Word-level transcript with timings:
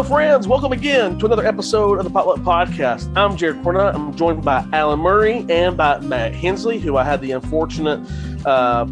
Hello, 0.00 0.08
friends. 0.08 0.48
Welcome 0.48 0.72
again 0.72 1.18
to 1.18 1.26
another 1.26 1.44
episode 1.44 1.98
of 1.98 2.04
the 2.04 2.10
Potluck 2.10 2.38
Podcast. 2.38 3.14
I'm 3.14 3.36
Jared 3.36 3.58
Cornett. 3.58 3.94
I'm 3.94 4.16
joined 4.16 4.42
by 4.42 4.66
Alan 4.72 4.98
Murray 4.98 5.44
and 5.50 5.76
by 5.76 6.00
Matt 6.00 6.34
Hensley, 6.34 6.78
who 6.78 6.96
I 6.96 7.04
had 7.04 7.20
the 7.20 7.32
unfortunate 7.32 8.00
uh, 8.46 8.86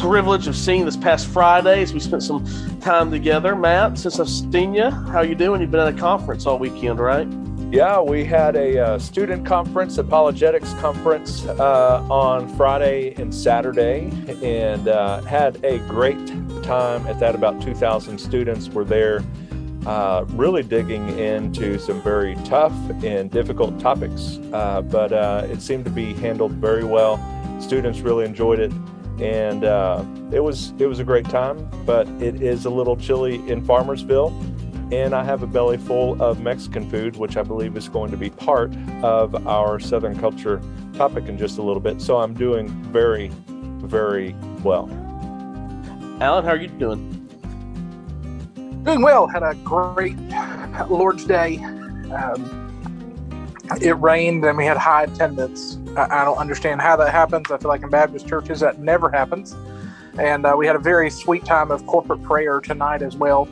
privilege 0.00 0.46
of 0.46 0.56
seeing 0.56 0.86
this 0.86 0.96
past 0.96 1.26
Friday 1.26 1.82
as 1.82 1.92
we 1.92 2.00
spent 2.00 2.22
some 2.22 2.46
time 2.80 3.10
together. 3.10 3.54
Matt, 3.54 3.98
since 3.98 4.18
I've 4.18 4.30
seen 4.30 4.72
you, 4.72 4.88
how 4.88 5.20
you 5.20 5.34
doing? 5.34 5.60
You've 5.60 5.70
been 5.70 5.80
at 5.80 5.94
a 5.94 5.98
conference 5.98 6.46
all 6.46 6.58
weekend, 6.58 6.98
right? 6.98 7.28
Yeah, 7.70 8.00
we 8.00 8.24
had 8.24 8.56
a 8.56 8.78
uh, 8.78 8.98
student 8.98 9.44
conference, 9.44 9.98
apologetics 9.98 10.72
conference 10.80 11.44
uh, 11.44 12.02
on 12.08 12.48
Friday 12.56 13.12
and 13.20 13.34
Saturday, 13.34 14.10
and 14.42 14.88
uh, 14.88 15.20
had 15.20 15.62
a 15.62 15.78
great 15.80 16.26
time 16.62 17.06
at 17.06 17.20
that. 17.20 17.34
About 17.34 17.60
2,000 17.60 18.18
students 18.18 18.70
were 18.70 18.86
there, 18.86 19.22
uh, 19.88 20.24
really 20.28 20.62
digging 20.62 21.18
into 21.18 21.78
some 21.78 22.02
very 22.02 22.34
tough 22.44 22.74
and 23.02 23.30
difficult 23.30 23.80
topics, 23.80 24.38
uh, 24.52 24.82
but 24.82 25.12
uh, 25.12 25.46
it 25.50 25.62
seemed 25.62 25.84
to 25.84 25.90
be 25.90 26.12
handled 26.14 26.52
very 26.52 26.84
well. 26.84 27.18
Students 27.58 28.00
really 28.00 28.26
enjoyed 28.26 28.60
it, 28.60 28.72
and 29.20 29.64
it 30.32 30.40
was 30.40 30.72
it 30.78 30.86
was 30.86 30.98
a 30.98 31.04
great 31.04 31.28
time. 31.28 31.68
But 31.86 32.06
it 32.20 32.42
is 32.42 32.66
a 32.66 32.70
little 32.70 32.96
chilly 32.96 33.36
in 33.50 33.64
Farmersville 33.64 34.32
and 34.90 35.14
I 35.14 35.22
have 35.22 35.42
a 35.42 35.46
belly 35.46 35.76
full 35.76 36.20
of 36.22 36.40
Mexican 36.40 36.88
food, 36.88 37.16
which 37.16 37.36
I 37.36 37.42
believe 37.42 37.76
is 37.76 37.88
going 37.88 38.10
to 38.10 38.16
be 38.16 38.30
part 38.30 38.74
of 39.02 39.46
our 39.46 39.78
Southern 39.78 40.18
culture 40.18 40.62
topic 40.94 41.26
in 41.26 41.36
just 41.36 41.58
a 41.58 41.62
little 41.62 41.80
bit. 41.80 42.00
So 42.00 42.16
I'm 42.16 42.32
doing 42.32 42.68
very, 42.90 43.30
very 43.82 44.34
well. 44.62 44.88
Alan, 46.20 46.44
how 46.44 46.52
are 46.52 46.56
you 46.56 46.68
doing? 46.68 47.17
Doing 48.88 49.02
well. 49.02 49.26
Had 49.26 49.42
a 49.42 49.54
great 49.56 50.16
Lord's 50.88 51.26
Day. 51.26 51.58
Um, 51.58 53.04
it 53.82 53.92
rained 53.98 54.46
and 54.46 54.56
we 54.56 54.64
had 54.64 54.78
high 54.78 55.02
attendance. 55.02 55.76
I, 55.94 56.22
I, 56.22 56.24
don't 56.24 56.38
understand 56.38 56.80
how 56.80 56.96
that 56.96 57.10
happens. 57.10 57.50
I 57.50 57.58
feel 57.58 57.68
like 57.68 57.82
in 57.82 57.90
Baptist 57.90 58.26
churches 58.26 58.60
that 58.60 58.78
never 58.78 59.10
happens. 59.10 59.54
And 60.18 60.46
uh, 60.46 60.54
we 60.56 60.66
had 60.66 60.74
a 60.74 60.78
very 60.78 61.10
sweet 61.10 61.44
time 61.44 61.70
of 61.70 61.86
corporate 61.86 62.22
prayer 62.22 62.60
tonight 62.60 63.02
as 63.02 63.14
well. 63.14 63.46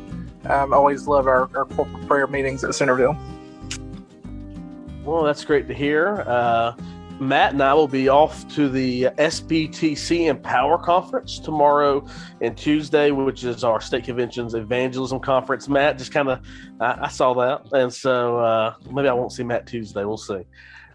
Um, 0.46 0.72
always 0.72 1.06
love 1.06 1.26
our, 1.26 1.50
our 1.54 1.66
corporate 1.66 2.06
prayer 2.06 2.26
meetings 2.26 2.64
at 2.64 2.74
Centerville. 2.74 3.14
Well, 5.04 5.22
that's 5.22 5.44
great 5.44 5.68
to 5.68 5.74
hear. 5.74 6.24
Uh, 6.26 6.72
Matt 7.18 7.54
and 7.54 7.62
I 7.62 7.72
will 7.72 7.88
be 7.88 8.10
off 8.10 8.46
to 8.54 8.68
the 8.68 9.04
SBTC 9.04 10.26
Empower 10.26 10.76
Conference 10.76 11.38
tomorrow 11.38 12.06
and 12.42 12.56
Tuesday, 12.56 13.10
which 13.10 13.42
is 13.42 13.64
our 13.64 13.80
state 13.80 14.04
convention's 14.04 14.54
evangelism 14.54 15.20
conference. 15.20 15.66
Matt 15.66 15.96
just 15.96 16.12
kind 16.12 16.28
of, 16.28 16.40
I, 16.78 17.04
I, 17.04 17.08
saw 17.08 17.32
that. 17.34 17.72
And 17.72 17.92
so 17.92 18.38
uh, 18.38 18.74
maybe 18.92 19.08
I 19.08 19.14
won't 19.14 19.32
see 19.32 19.44
Matt 19.44 19.66
Tuesday. 19.66 20.04
We'll 20.04 20.18
see. 20.18 20.42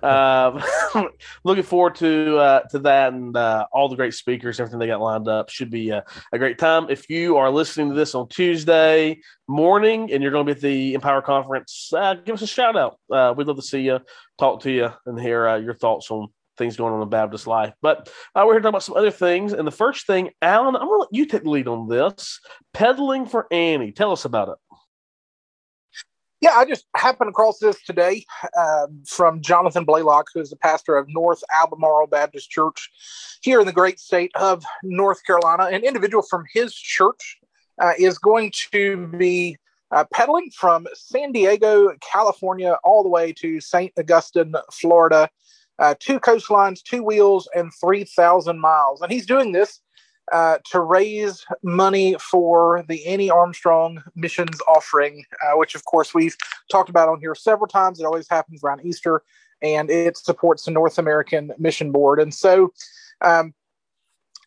Uh, 0.04 0.62
looking 1.44 1.64
forward 1.64 1.96
to 1.96 2.38
uh, 2.38 2.62
to 2.70 2.80
that 2.80 3.14
and 3.14 3.36
uh, 3.36 3.66
all 3.72 3.90
the 3.90 3.96
great 3.96 4.14
speakers, 4.14 4.60
everything 4.60 4.80
they 4.80 4.88
got 4.88 5.02
lined 5.02 5.28
up. 5.28 5.50
Should 5.50 5.70
be 5.70 5.90
a, 5.90 6.04
a, 6.32 6.40
great 6.40 6.58
time. 6.58 6.88
If 6.90 7.10
you 7.10 7.38
are 7.38 7.50
listening 7.50 7.90
to 7.90 7.96
this 7.96 8.16
on 8.16 8.28
Tuesday 8.28 9.20
morning 9.48 10.12
and 10.12 10.24
you're 10.24 10.32
going 10.32 10.46
to 10.46 10.54
be 10.54 10.58
at 10.58 10.62
the 10.62 10.94
Empower 10.96 11.22
Conference, 11.22 11.92
uh, 11.96 12.16
give 12.16 12.34
us 12.34 12.42
a 12.42 12.48
shout 12.48 12.76
out. 12.76 13.00
Uh, 13.12 13.34
we'd 13.36 13.48
love 13.48 13.58
to 13.58 13.62
see 13.62 13.82
you, 13.82 14.00
talk 14.40 14.62
to 14.62 14.72
you, 14.72 14.90
and 15.06 15.20
hear 15.20 15.48
uh, 15.48 15.58
your 15.58 15.76
thoughts 15.76 16.10
on 16.10 16.28
things 16.58 16.78
going 16.78 16.94
on 16.94 17.02
in 17.02 17.10
Baptist 17.10 17.48
life. 17.48 17.74
But 17.82 18.10
uh, 18.36 18.44
we're 18.46 18.54
here 18.54 18.60
to 18.60 18.64
talk 18.64 18.70
about 18.70 18.84
some 18.84 18.98
other 18.98 19.12
things. 19.12 19.54
And 19.54 19.68
the 19.68 19.72
first 19.72 20.08
thing, 20.08 20.30
Alan, 20.42 20.76
I'm 20.76 20.88
going 20.88 20.98
to 20.98 21.02
let 21.02 21.10
you 21.12 21.26
take 21.26 21.44
the 21.44 21.50
lead 21.50 21.68
on 21.68 21.88
this. 21.88 22.40
Pedaling 22.74 23.30
for 23.30 23.48
Annie. 23.52 23.92
Tell 23.92 24.12
us 24.12 24.26
about 24.26 24.50
it. 24.50 24.71
Yeah, 26.42 26.56
I 26.56 26.66
just 26.66 26.88
happened 26.96 27.30
across 27.30 27.60
this 27.60 27.80
today 27.84 28.26
uh, 28.58 28.88
from 29.06 29.42
Jonathan 29.42 29.86
Blaylock, 29.86 30.26
who 30.34 30.40
is 30.40 30.50
the 30.50 30.56
pastor 30.56 30.98
of 30.98 31.06
North 31.08 31.44
Albemarle 31.54 32.08
Baptist 32.08 32.50
Church 32.50 32.90
here 33.42 33.60
in 33.60 33.68
the 33.68 33.72
great 33.72 34.00
state 34.00 34.32
of 34.34 34.64
North 34.82 35.24
Carolina. 35.24 35.66
An 35.66 35.84
individual 35.84 36.24
from 36.28 36.46
his 36.52 36.74
church 36.74 37.38
uh, 37.80 37.92
is 38.00 38.18
going 38.18 38.52
to 38.72 39.06
be 39.06 39.56
uh, 39.92 40.04
pedaling 40.12 40.50
from 40.50 40.88
San 40.96 41.32
Diego, 41.32 41.92
California, 42.02 42.76
all 42.84 43.04
the 43.04 43.10
way 43.10 43.32
to 43.34 43.62
St. 43.62 43.94
Augustine, 44.00 44.56
Florida. 44.72 45.30
Uh, 45.78 45.94
two 46.00 46.20
coastlines, 46.20 46.82
two 46.82 47.04
wheels, 47.04 47.48
and 47.54 47.72
3,000 47.80 48.60
miles. 48.60 49.02
And 49.02 49.12
he's 49.12 49.28
doing 49.28 49.52
this 49.52 49.80
uh, 50.32 50.58
to 50.72 50.80
raise 50.80 51.46
money 51.64 52.16
for 52.20 52.86
the 52.88 53.06
Annie 53.06 53.30
Armstrong 53.30 54.02
Missions 54.16 54.60
Offering, 54.68 55.26
uh, 55.44 55.58
which, 55.58 55.76
of 55.76 55.86
course, 55.86 56.14
we've 56.14 56.36
talked 56.72 56.90
about 56.90 57.10
on 57.10 57.20
here 57.20 57.36
several 57.36 57.68
times. 57.68 58.00
It 58.00 58.06
always 58.06 58.30
happens 58.30 58.64
around 58.64 58.86
Easter, 58.86 59.24
and 59.62 59.90
it 59.90 60.18
supports 60.18 60.66
the 60.66 60.72
North 60.72 60.98
American 60.98 61.52
Mission 61.58 61.92
Board. 61.92 62.20
And 62.20 62.34
so, 62.34 62.74
um, 63.22 63.54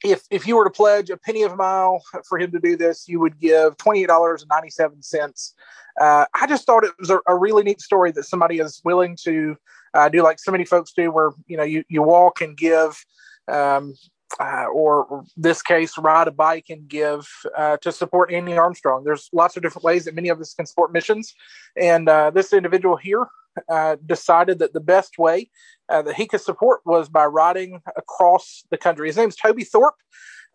if 0.04 0.22
if 0.30 0.46
you 0.46 0.56
were 0.56 0.64
to 0.64 0.70
pledge 0.70 1.10
a 1.10 1.16
penny 1.16 1.42
of 1.42 1.52
a 1.52 1.56
mile 1.56 2.02
for 2.28 2.38
him 2.38 2.52
to 2.52 2.60
do 2.60 2.76
this, 2.76 3.08
you 3.08 3.20
would 3.20 3.38
give 3.40 3.76
twenty 3.76 4.02
eight 4.02 4.08
dollars 4.08 4.42
and 4.42 4.50
ninety 4.50 4.70
seven 4.70 5.02
cents. 5.02 5.54
Uh, 6.00 6.26
I 6.34 6.46
just 6.46 6.66
thought 6.66 6.84
it 6.84 6.92
was 6.98 7.10
a, 7.10 7.20
a, 7.28 7.36
really 7.36 7.62
neat 7.62 7.80
story 7.80 8.10
that 8.12 8.24
somebody 8.24 8.58
is 8.58 8.80
willing 8.84 9.16
to 9.22 9.56
uh, 9.94 10.08
do, 10.08 10.24
like 10.24 10.40
so 10.40 10.50
many 10.50 10.64
folks 10.64 10.92
do, 10.92 11.10
where 11.10 11.30
you 11.46 11.56
know 11.56 11.62
you 11.62 11.84
you 11.88 12.02
walk 12.02 12.40
and 12.40 12.56
give. 12.56 13.04
Um, 13.48 13.94
uh, 14.40 14.66
or 14.72 15.24
this 15.36 15.62
case, 15.62 15.96
ride 15.98 16.28
a 16.28 16.32
bike 16.32 16.66
and 16.68 16.88
give 16.88 17.28
uh, 17.56 17.76
to 17.78 17.92
support 17.92 18.32
Annie 18.32 18.58
Armstrong. 18.58 19.04
There's 19.04 19.28
lots 19.32 19.56
of 19.56 19.62
different 19.62 19.84
ways 19.84 20.04
that 20.04 20.14
many 20.14 20.28
of 20.28 20.40
us 20.40 20.54
can 20.54 20.66
support 20.66 20.92
missions. 20.92 21.34
And 21.80 22.08
uh, 22.08 22.30
this 22.30 22.52
individual 22.52 22.96
here 22.96 23.26
uh, 23.68 23.96
decided 24.04 24.58
that 24.58 24.72
the 24.72 24.80
best 24.80 25.18
way 25.18 25.50
uh, 25.88 26.02
that 26.02 26.16
he 26.16 26.26
could 26.26 26.40
support 26.40 26.80
was 26.84 27.08
by 27.08 27.24
riding 27.24 27.80
across 27.96 28.64
the 28.70 28.78
country. 28.78 29.08
His 29.08 29.16
name's 29.16 29.36
Toby 29.36 29.64
Thorpe, 29.64 29.96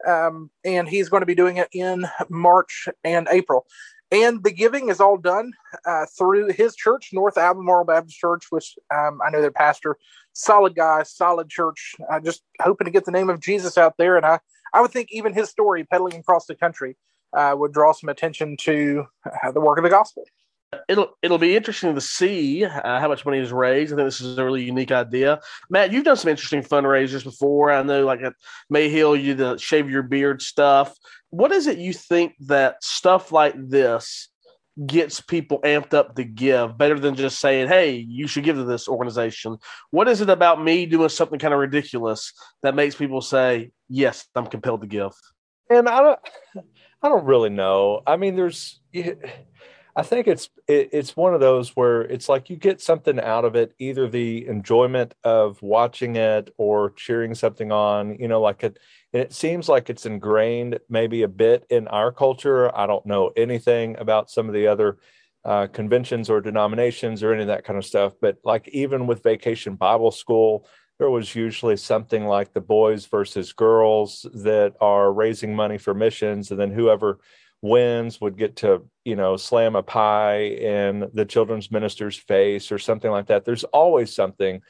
um, 0.08 0.50
and 0.66 0.88
he's 0.88 1.10
going 1.10 1.22
to 1.22 1.28
be 1.28 1.36
doing 1.36 1.58
it 1.58 1.70
in 1.72 2.06
March 2.30 2.88
and 3.04 3.28
April. 3.32 3.66
And 4.12 4.44
the 4.44 4.52
giving 4.52 4.90
is 4.90 5.00
all 5.00 5.18
done 5.18 5.54
uh, 5.86 6.06
through 6.18 6.50
his 6.50 6.76
church, 6.76 7.10
North 7.14 7.38
Albemarle 7.38 7.86
Baptist 7.86 8.18
Church, 8.18 8.46
which 8.50 8.76
um, 8.94 9.20
I 9.24 9.30
know 9.30 9.42
their 9.42 9.52
pastor 9.52 9.98
solid 10.34 10.76
guy, 10.76 11.04
solid 11.04 11.50
church. 11.50 11.96
I 12.12 12.20
just 12.20 12.42
hoping 12.62 12.86
to 12.86 12.92
get 12.92 13.06
the 13.06 13.12
name 13.12 13.30
of 13.30 13.40
Jesus 13.40 13.78
out 13.78 13.96
there, 13.98 14.18
and 14.18 14.26
I 14.26 14.40
I 14.74 14.82
would 14.82 14.92
think 14.92 15.10
even 15.12 15.34
his 15.34 15.50
story 15.50 15.84
pedaling 15.84 16.20
across 16.20 16.46
the 16.46 16.56
country 16.56 16.96
uh, 17.36 17.56
would 17.58 17.74
draw 17.74 17.92
some 17.92 18.10
attention 18.10 18.58
to 18.62 19.06
uh, 19.26 19.52
the 19.52 19.62
work 19.62 19.78
of 19.78 19.84
the 19.84 19.90
gospel. 19.90 20.24
It'll 20.88 21.18
it'll 21.22 21.40
be 21.40 21.56
interesting 21.56 21.96
to 21.96 22.02
see 22.02 22.64
uh, 22.64 23.00
how 23.00 23.08
much 23.08 23.26
money 23.26 23.40
is 23.40 23.52
raised. 23.52 23.92
I 23.92 23.96
think 23.96 24.08
this 24.08 24.22
is 24.22 24.38
a 24.38 24.46
really 24.46 24.64
unique 24.64 24.92
idea. 24.92 25.40
Matt, 25.70 25.92
you've 25.92 26.04
done 26.04 26.16
some 26.16 26.30
interesting 26.30 26.62
fundraisers 26.62 27.24
before. 27.24 27.72
I 27.72 27.82
know, 27.82 28.06
like 28.06 28.22
at 28.22 28.34
Mayhill, 28.72 29.22
you 29.22 29.34
the 29.34 29.58
shave 29.58 29.90
your 29.90 30.04
beard 30.04 30.42
stuff. 30.42 30.96
What 31.32 31.52
is 31.52 31.68
it 31.68 31.80
you 31.80 31.94
think 31.94 32.34
that 32.42 32.84
stuff 32.84 33.32
like 33.32 33.56
this 33.58 34.30
gets 34.86 35.20
people 35.20 35.60
amped 35.62 35.94
up 35.94 36.16
to 36.16 36.24
give 36.24 36.78
better 36.78 37.00
than 37.00 37.16
just 37.16 37.40
saying, 37.40 37.68
Hey, 37.68 37.96
you 37.96 38.28
should 38.28 38.44
give 38.44 38.56
to 38.56 38.64
this 38.64 38.88
organization? 38.88 39.58
What 39.92 40.08
is 40.08 40.22
it 40.22 40.30
about 40.30 40.64
me 40.64 40.86
doing 40.86 41.10
something 41.10 41.40
kind 41.40 41.54
of 41.54 41.60
ridiculous 41.60 42.34
that 42.64 42.76
makes 42.76 42.96
people 42.96 43.22
say, 43.22 43.72
Yes, 43.90 44.26
I'm 44.36 44.46
compelled 44.46 44.82
to 44.82 44.88
give? 44.88 45.12
And 45.70 45.90
I 45.90 46.02
don't, 46.02 46.20
I 47.02 47.10
don't 47.10 47.26
really 47.26 47.50
know. 47.50 48.02
I 48.06 48.18
mean, 48.18 48.36
there's, 48.36 48.80
I 50.00 50.04
think 50.04 50.28
it's 50.28 50.50
it, 50.66 50.90
it's 50.94 51.18
one 51.18 51.34
of 51.34 51.42
those 51.42 51.76
where 51.76 52.04
it's 52.04 52.30
like 52.30 52.50
you 52.50 52.56
get 52.56 52.80
something 52.80 53.20
out 53.20 53.44
of 53.44 53.58
it, 53.58 53.74
either 53.80 54.08
the 54.08 54.48
enjoyment 54.48 55.14
of 55.26 55.62
watching 55.62 56.16
it 56.16 56.54
or 56.58 56.92
cheering 56.92 57.36
something 57.36 57.74
on. 57.74 58.16
You 58.18 58.30
know, 58.30 58.40
like 58.40 58.64
it. 58.64 58.80
It 59.12 59.34
seems 59.34 59.68
like 59.68 59.90
it's 59.90 60.06
ingrained 60.06 60.80
maybe 60.88 61.24
a 61.24 61.28
bit 61.28 61.66
in 61.70 61.90
our 61.90 62.14
culture. 62.14 62.74
I 62.74 62.88
don't 62.88 63.06
know 63.06 63.32
anything 63.36 63.98
about 64.00 64.30
some 64.30 64.48
of 64.48 64.54
the 64.54 64.68
other 64.68 65.00
uh, 65.44 65.68
conventions 65.68 66.30
or 66.30 66.40
denominations 66.40 67.22
or 67.22 67.34
any 67.34 67.42
of 67.42 67.48
that 67.48 67.66
kind 67.66 67.78
of 67.78 67.86
stuff, 67.86 68.14
but 68.22 68.38
like 68.46 68.70
even 68.70 69.06
with 69.06 69.24
Vacation 69.24 69.76
Bible 69.76 70.12
School, 70.12 70.66
there 70.98 71.10
was 71.10 71.36
usually 71.36 71.76
something 71.76 72.26
like 72.26 72.54
the 72.54 72.62
boys 72.62 73.06
versus 73.06 73.52
girls 73.52 74.26
that 74.34 74.76
are 74.80 75.12
raising 75.12 75.56
money 75.56 75.78
for 75.78 75.94
missions, 75.94 76.52
and 76.52 76.60
then 76.60 76.72
whoever 76.72 77.20
wins 77.62 78.22
would 78.22 78.38
get 78.38 78.58
to 78.58 78.84
you 79.04 79.16
know 79.16 79.36
slam 79.38 79.76
a 79.76 79.84
pie 79.84 80.44
in 80.44 81.10
the 81.14 81.26
children's 81.26 81.72
minister's 81.72 82.18
face 82.18 82.72
or 82.72 82.80
something 82.80 83.12
like 83.12 83.28
that. 83.28 83.46
There's 83.46 83.66
always 83.66 84.14
something. 84.14 84.62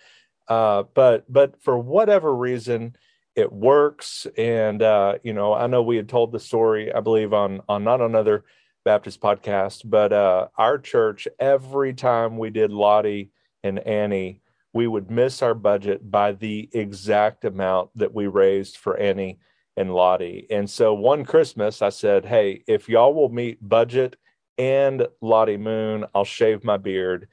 Uh, 0.47 0.83
but 0.95 1.31
but 1.31 1.61
for 1.61 1.77
whatever 1.77 2.35
reason 2.35 2.95
it 3.35 3.51
works. 3.51 4.27
And 4.37 4.81
uh, 4.81 5.15
you 5.23 5.33
know 5.33 5.53
i 5.53 5.67
know 5.67 5.81
we 5.81 5.95
had 5.95 6.09
told 6.09 6.31
the 6.31 6.39
story 6.39 6.93
i 6.93 6.99
believe 6.99 7.33
on 7.33 7.61
on 7.69 7.83
not 7.83 8.01
another 8.01 8.43
baptist 8.85 9.21
podcast 9.21 9.81
but 9.85 10.13
uh, 10.13 10.47
our 10.57 10.77
church 10.77 11.27
every 11.39 11.93
time 11.93 12.37
we 12.37 12.49
did 12.49 12.71
lottie 12.71 13.31
and 13.63 13.79
annie 13.79 14.41
we 14.73 14.87
would 14.87 15.09
miss 15.11 15.41
our 15.41 15.53
budget 15.53 16.09
by 16.09 16.31
the 16.31 16.69
exact 16.73 17.43
amount 17.45 17.89
that 17.95 18.13
we 18.13 18.27
raised 18.27 18.77
for 18.77 18.97
annie 18.97 19.39
and 19.79 19.93
Lottie. 19.93 20.45
And 20.51 20.69
so 20.69 20.93
one 20.93 21.25
Christmas, 21.25 21.81
I 21.81 21.89
said, 21.89 22.25
Hey, 22.25 22.63
if 22.67 22.87
y'all 22.87 23.15
will 23.15 23.29
meet 23.29 23.57
budget 23.67 24.15
and 24.59 25.07
Lottie 25.21 25.57
Moon. 25.57 26.05
I'll 26.13 26.25
shave 26.25 26.63
my 26.63 26.77
beard. 26.77 27.29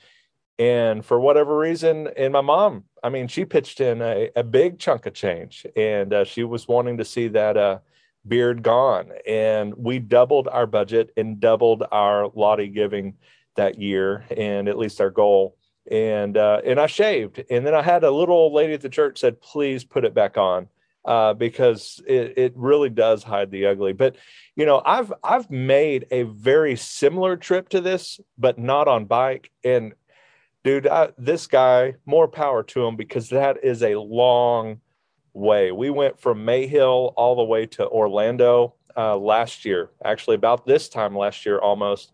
And 0.59 1.05
for 1.05 1.21
whatever 1.21 1.59
reason, 1.59 2.09
and 2.17 2.33
my 2.33 2.41
mom, 2.41 2.85
I 3.03 3.11
mean, 3.11 3.29
she 3.29 3.45
pitched 3.45 3.81
in 3.81 4.01
a, 4.01 4.31
a 4.35 4.43
big 4.43 4.79
chunk 4.79 5.05
of 5.05 5.13
change, 5.13 5.67
and 5.77 6.15
uh, 6.15 6.25
she 6.25 6.45
was 6.45 6.67
wanting 6.67 6.97
to 6.97 7.05
see 7.05 7.29
that 7.29 7.59
uh, 7.59 7.81
beard 8.27 8.63
gone. 8.63 9.11
And 9.27 9.75
we 9.75 9.99
doubled 9.99 10.49
our 10.49 10.67
budget 10.67 11.11
and 11.17 11.39
doubled 11.41 11.85
our 11.93 12.31
Lottie 12.35 12.69
giving 12.69 13.17
that 13.57 13.79
year, 13.79 14.25
and 14.35 14.67
at 14.67 14.79
least 14.79 15.01
our 15.01 15.11
goal. 15.11 15.59
And 15.91 16.39
uh, 16.39 16.63
and 16.65 16.81
I 16.81 16.87
shaved, 16.87 17.45
and 17.51 17.67
then 17.67 17.75
I 17.75 17.83
had 17.83 18.03
a 18.03 18.11
little 18.11 18.35
old 18.35 18.55
lady 18.55 18.73
at 18.73 18.81
the 18.81 18.89
church 18.89 19.19
said, 19.19 19.41
"Please 19.43 19.85
put 19.85 20.05
it 20.05 20.15
back 20.15 20.39
on." 20.39 20.69
Uh, 21.07 21.33
because 21.33 22.03
it, 22.05 22.37
it 22.37 22.53
really 22.57 22.91
does 22.91 23.23
hide 23.23 23.49
the 23.53 23.67
ugly. 23.67 23.93
But 23.93 24.17
you 24.57 24.67
know, 24.67 24.83
I've 24.85 25.13
I've 25.23 25.49
made 25.49 26.07
a 26.11 26.25
very 26.25 26.75
similar 26.75 27.37
trip 27.37 27.69
to 27.69 27.81
this, 27.81 28.19
but 28.37 28.59
not 28.59 28.89
on 28.89 29.05
bike. 29.05 29.53
And 29.63 29.95
dude, 30.65 30.89
I, 30.89 31.11
this 31.17 31.47
guy, 31.47 31.95
more 32.07 32.27
power 32.27 32.65
to 32.65 32.85
him 32.85 32.97
because 32.97 33.29
that 33.29 33.63
is 33.63 33.85
a 33.85 33.95
long 33.95 34.81
way. 35.33 35.71
We 35.71 35.91
went 35.91 36.19
from 36.19 36.45
Mayhill 36.45 37.13
all 37.17 37.37
the 37.37 37.45
way 37.45 37.67
to 37.67 37.87
Orlando 37.87 38.75
uh, 38.97 39.17
last 39.17 39.65
year, 39.65 39.91
actually 40.05 40.35
about 40.35 40.67
this 40.67 40.89
time 40.89 41.17
last 41.17 41.47
year 41.47 41.61
almost, 41.61 42.11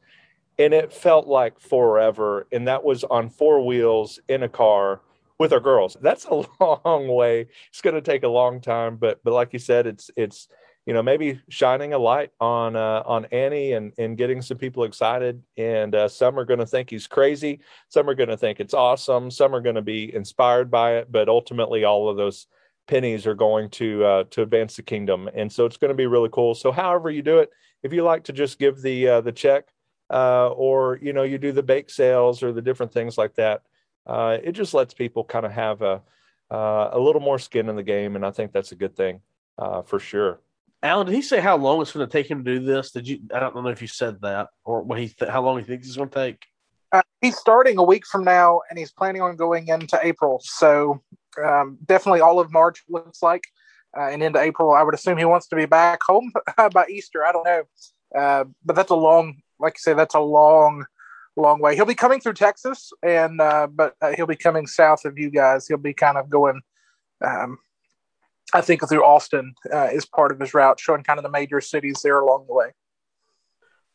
and 0.59 0.75
it 0.75 0.93
felt 0.93 1.27
like 1.27 1.59
forever. 1.61 2.47
And 2.53 2.69
that 2.69 2.85
was 2.85 3.05
on 3.05 3.31
four 3.31 3.65
wheels 3.65 4.21
in 4.29 4.43
a 4.43 4.51
car 4.51 5.01
with 5.43 5.53
our 5.53 5.61
girls. 5.61 5.97
That's 6.01 6.25
a 6.27 6.35
long 6.61 7.09
way. 7.09 7.49
It's 7.69 7.81
going 7.81 7.97
to 7.97 8.01
take 8.01 8.23
a 8.23 8.29
long 8.29 8.61
time, 8.61 8.97
but 8.97 9.19
but 9.25 9.33
like 9.33 9.53
you 9.53 9.59
said, 9.59 9.89
it's 9.89 10.09
it's 10.17 10.47
you 10.87 10.95
know 10.95 11.03
maybe 11.03 11.41
shining 11.49 11.93
a 11.95 11.99
light 11.99 12.31
on 12.41 12.77
uh, 12.77 13.03
on 13.05 13.25
Annie 13.27 13.73
and 13.73 13.93
and 13.99 14.17
getting 14.17 14.41
some 14.41 14.57
people 14.57 14.85
excited. 14.85 15.43
And 15.57 15.97
uh, 15.97 16.09
some 16.09 16.39
are 16.39 16.45
going 16.45 16.61
to 16.61 16.67
think 16.67 16.91
he's 16.91 17.09
crazy. 17.09 17.61
Some 17.89 18.09
are 18.09 18.15
going 18.15 18.29
to 18.29 18.37
think 18.37 18.61
it's 18.61 18.73
awesome. 18.73 19.33
Some 19.33 19.53
are 19.53 19.61
going 19.61 19.75
to 19.75 19.83
be 19.83 20.15
inspired 20.15 20.71
by 20.71 20.99
it. 20.99 21.11
But 21.11 21.29
ultimately, 21.29 21.83
all 21.83 22.09
of 22.09 22.17
those 22.17 22.47
pennies 22.87 23.27
are 23.27 23.35
going 23.35 23.69
to 23.71 24.05
uh, 24.05 24.25
to 24.31 24.43
advance 24.43 24.77
the 24.77 24.83
kingdom. 24.83 25.29
And 25.35 25.53
so 25.53 25.67
it's 25.67 25.77
going 25.77 25.91
to 25.91 26.03
be 26.03 26.07
really 26.07 26.31
cool. 26.33 26.55
So 26.55 26.71
however 26.71 27.11
you 27.11 27.23
do 27.23 27.41
it, 27.41 27.51
if 27.83 27.93
you 27.93 28.05
like 28.05 28.23
to 28.25 28.33
just 28.33 28.61
give 28.61 28.81
the 28.81 29.09
uh, 29.09 29.21
the 29.21 29.33
check. 29.33 29.65
Uh, 30.11 30.49
or 30.49 30.99
you 31.01 31.15
know 31.15 31.23
you 31.23 31.39
do 31.39 31.53
the 31.53 31.63
bake 31.63 31.89
sales 31.89 32.43
or 32.43 32.53
the 32.53 32.61
different 32.61 32.93
things 32.93 33.17
like 33.17 33.35
that 33.35 33.63
uh, 34.07 34.39
it 34.43 34.53
just 34.53 34.75
lets 34.75 34.95
people 34.95 35.25
kind 35.25 35.47
of 35.47 35.53
have 35.53 35.83
a 35.83 36.03
uh, 36.51 36.91
a 36.93 36.99
little 36.99 37.23
more 37.23 37.39
skin 37.39 37.69
in 37.69 37.77
the 37.77 37.83
game, 37.83 38.15
and 38.15 38.27
I 38.27 38.31
think 38.31 38.53
that's 38.53 38.73
a 38.73 38.77
good 38.77 38.95
thing 38.95 39.21
uh, 39.59 39.83
for 39.83 39.99
sure. 39.99 40.41
Alan, 40.83 41.07
did 41.07 41.15
he 41.15 41.23
say 41.23 41.41
how 41.41 41.57
long 41.57 41.81
it's 41.81 41.93
going 41.93 42.07
to 42.07 42.13
take 42.13 42.31
him 42.31 42.45
to 42.45 42.59
do 42.59 42.65
this? 42.65 42.91
Did 42.91 43.09
you? 43.09 43.21
I 43.33 43.41
don't 43.41 43.55
know 43.55 43.69
if 43.69 43.81
you 43.81 43.89
said 43.89 44.21
that 44.23 44.49
or 44.65 44.83
what 44.83 44.99
he 44.99 45.09
th- 45.09 45.31
how 45.31 45.43
long 45.43 45.59
he 45.59 45.65
thinks 45.65 45.87
it's 45.87 45.97
going 45.97 46.11
to 46.11 46.15
take. 46.15 46.45
Uh, 46.91 47.03
he's 47.23 47.39
starting 47.39 47.79
a 47.79 47.83
week 47.83 48.07
from 48.07 48.25
now, 48.25 48.61
and 48.69 48.79
he's 48.79 48.93
planning 48.93 49.23
on 49.23 49.37
going 49.37 49.69
into 49.69 49.99
April. 50.03 50.41
So 50.45 51.03
um, 51.43 51.79
definitely 51.87 52.21
all 52.21 52.39
of 52.39 52.53
March 52.53 52.83
looks 52.89 53.23
like, 53.23 53.45
uh, 53.97 54.09
and 54.09 54.23
into 54.23 54.41
April. 54.41 54.73
I 54.73 54.83
would 54.83 54.95
assume 54.95 55.17
he 55.17 55.25
wants 55.25 55.47
to 55.49 55.57
be 55.57 55.67
back 55.67 56.01
home 56.03 56.33
by 56.73 56.87
Easter. 56.91 57.25
I 57.25 57.33
don't 57.33 57.47
know, 57.47 57.63
uh, 58.19 58.45
but 58.65 58.77
that's 58.77 58.91
a 58.91 58.97
long, 58.97 59.41
like 59.59 59.75
you 59.75 59.81
say, 59.81 59.95
that's 59.95 60.17
a 60.17 60.21
long 60.21 60.85
long 61.41 61.61
way. 61.61 61.75
He'll 61.75 61.87
be 61.87 61.95
coming 61.95 62.21
through 62.21 62.35
Texas, 62.35 62.93
and 63.03 63.41
uh, 63.41 63.67
but 63.67 63.95
uh, 64.01 64.13
he'll 64.17 64.27
be 64.27 64.37
coming 64.37 64.67
south 64.67 65.05
of 65.05 65.19
you 65.19 65.31
guys. 65.31 65.67
He'll 65.67 65.79
be 65.79 65.95
kind 65.95 66.19
of 66.19 66.29
going, 66.29 66.61
um, 67.25 67.59
I 68.53 68.61
think, 68.61 68.87
through 68.89 69.05
Austin 69.05 69.55
uh, 69.73 69.89
is 69.93 70.05
part 70.05 70.33
of 70.33 70.41
his 70.41 70.55
route, 70.55 70.79
showing 70.79 71.03
kind 71.03 71.19
of 71.19 71.23
the 71.23 71.31
major 71.31 71.61
cities 71.61 72.01
there 72.03 72.21
along 72.21 72.47
the 72.47 72.55
way. 72.55 72.73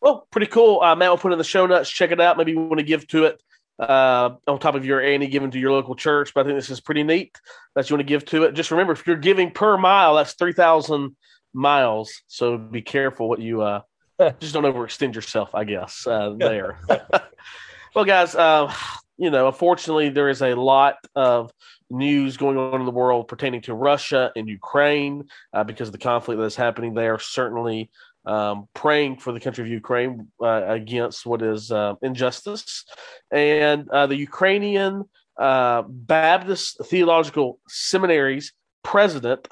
Well, 0.02 0.28
pretty 0.32 0.48
cool. 0.48 0.82
Uh, 0.82 0.96
Matt 0.96 1.10
will 1.10 1.18
put 1.18 1.32
in 1.32 1.38
the 1.38 1.44
show 1.44 1.66
notes. 1.66 1.90
Check 1.90 2.12
it 2.12 2.22
out. 2.22 2.38
Maybe 2.38 2.52
you 2.52 2.60
want 2.60 2.80
to 2.80 2.86
give 2.86 3.08
to 3.08 3.26
it 3.26 3.42
uh, 3.80 4.32
on 4.48 4.60
top 4.60 4.76
of 4.76 4.86
your 4.86 5.02
Annie 5.02 5.28
given 5.28 5.52
to 5.52 5.60
your 5.60 5.72
local 5.72 5.96
church. 5.96 6.34
But 6.34 6.42
I 6.42 6.44
think 6.46 6.58
this 6.58 6.70
is 6.70 6.82
pretty 6.82 7.04
neat 7.04 7.36
that 7.76 7.90
you 7.90 7.96
want 7.96 8.08
to 8.08 8.12
give 8.12 8.26
to 8.26 8.44
it. 8.44 8.54
Just 8.54 8.72
remember, 8.72 8.94
if 8.94 9.06
you're 9.08 9.16
giving 9.16 9.52
per 9.52 9.78
mile, 9.78 10.16
that's 10.16 10.34
three 10.34 10.54
thousand 10.54 11.16
miles. 11.54 12.22
So 12.28 12.58
be 12.58 12.82
careful 12.82 13.28
what 13.28 13.40
you 13.40 13.62
uh, 13.62 13.82
just 14.40 14.54
don't 14.54 14.64
overextend 14.64 15.16
yourself, 15.16 15.54
I 15.54 15.64
guess. 15.64 16.06
Uh, 16.08 16.34
there. 16.38 16.80
well, 17.96 18.06
guys, 18.06 18.36
uh, 18.36 18.74
you 19.18 19.30
know, 19.30 19.48
unfortunately, 19.48 20.10
there 20.10 20.30
is 20.30 20.42
a 20.42 20.56
lot 20.56 20.96
of 21.16 21.52
news 21.90 22.38
going 22.38 22.58
on 22.58 22.80
in 22.80 22.86
the 22.86 22.92
world 22.92 23.28
pertaining 23.28 23.62
to 23.62 23.74
Russia 23.74 24.32
and 24.36 24.48
Ukraine 24.48 25.28
uh, 25.54 25.64
because 25.64 25.88
of 25.90 25.94
the 25.94 25.98
conflict 26.00 26.40
that 26.40 26.46
is 26.46 26.56
happening 26.56 26.94
there. 26.94 27.18
Certainly, 27.20 27.90
um, 28.26 28.68
praying 28.74 29.18
for 29.18 29.32
the 29.32 29.40
country 29.40 29.64
of 29.64 29.70
Ukraine 29.70 30.28
uh, 30.42 30.64
against 30.68 31.26
what 31.26 31.42
is 31.42 31.72
uh, 31.72 31.96
injustice, 32.02 32.84
and 33.32 33.90
uh, 33.90 34.08
the 34.08 34.18
Ukrainian 34.18 35.06
Baptist 35.38 36.86
Theological 36.86 37.60
Seminary's 37.68 38.54
president. 38.84 39.48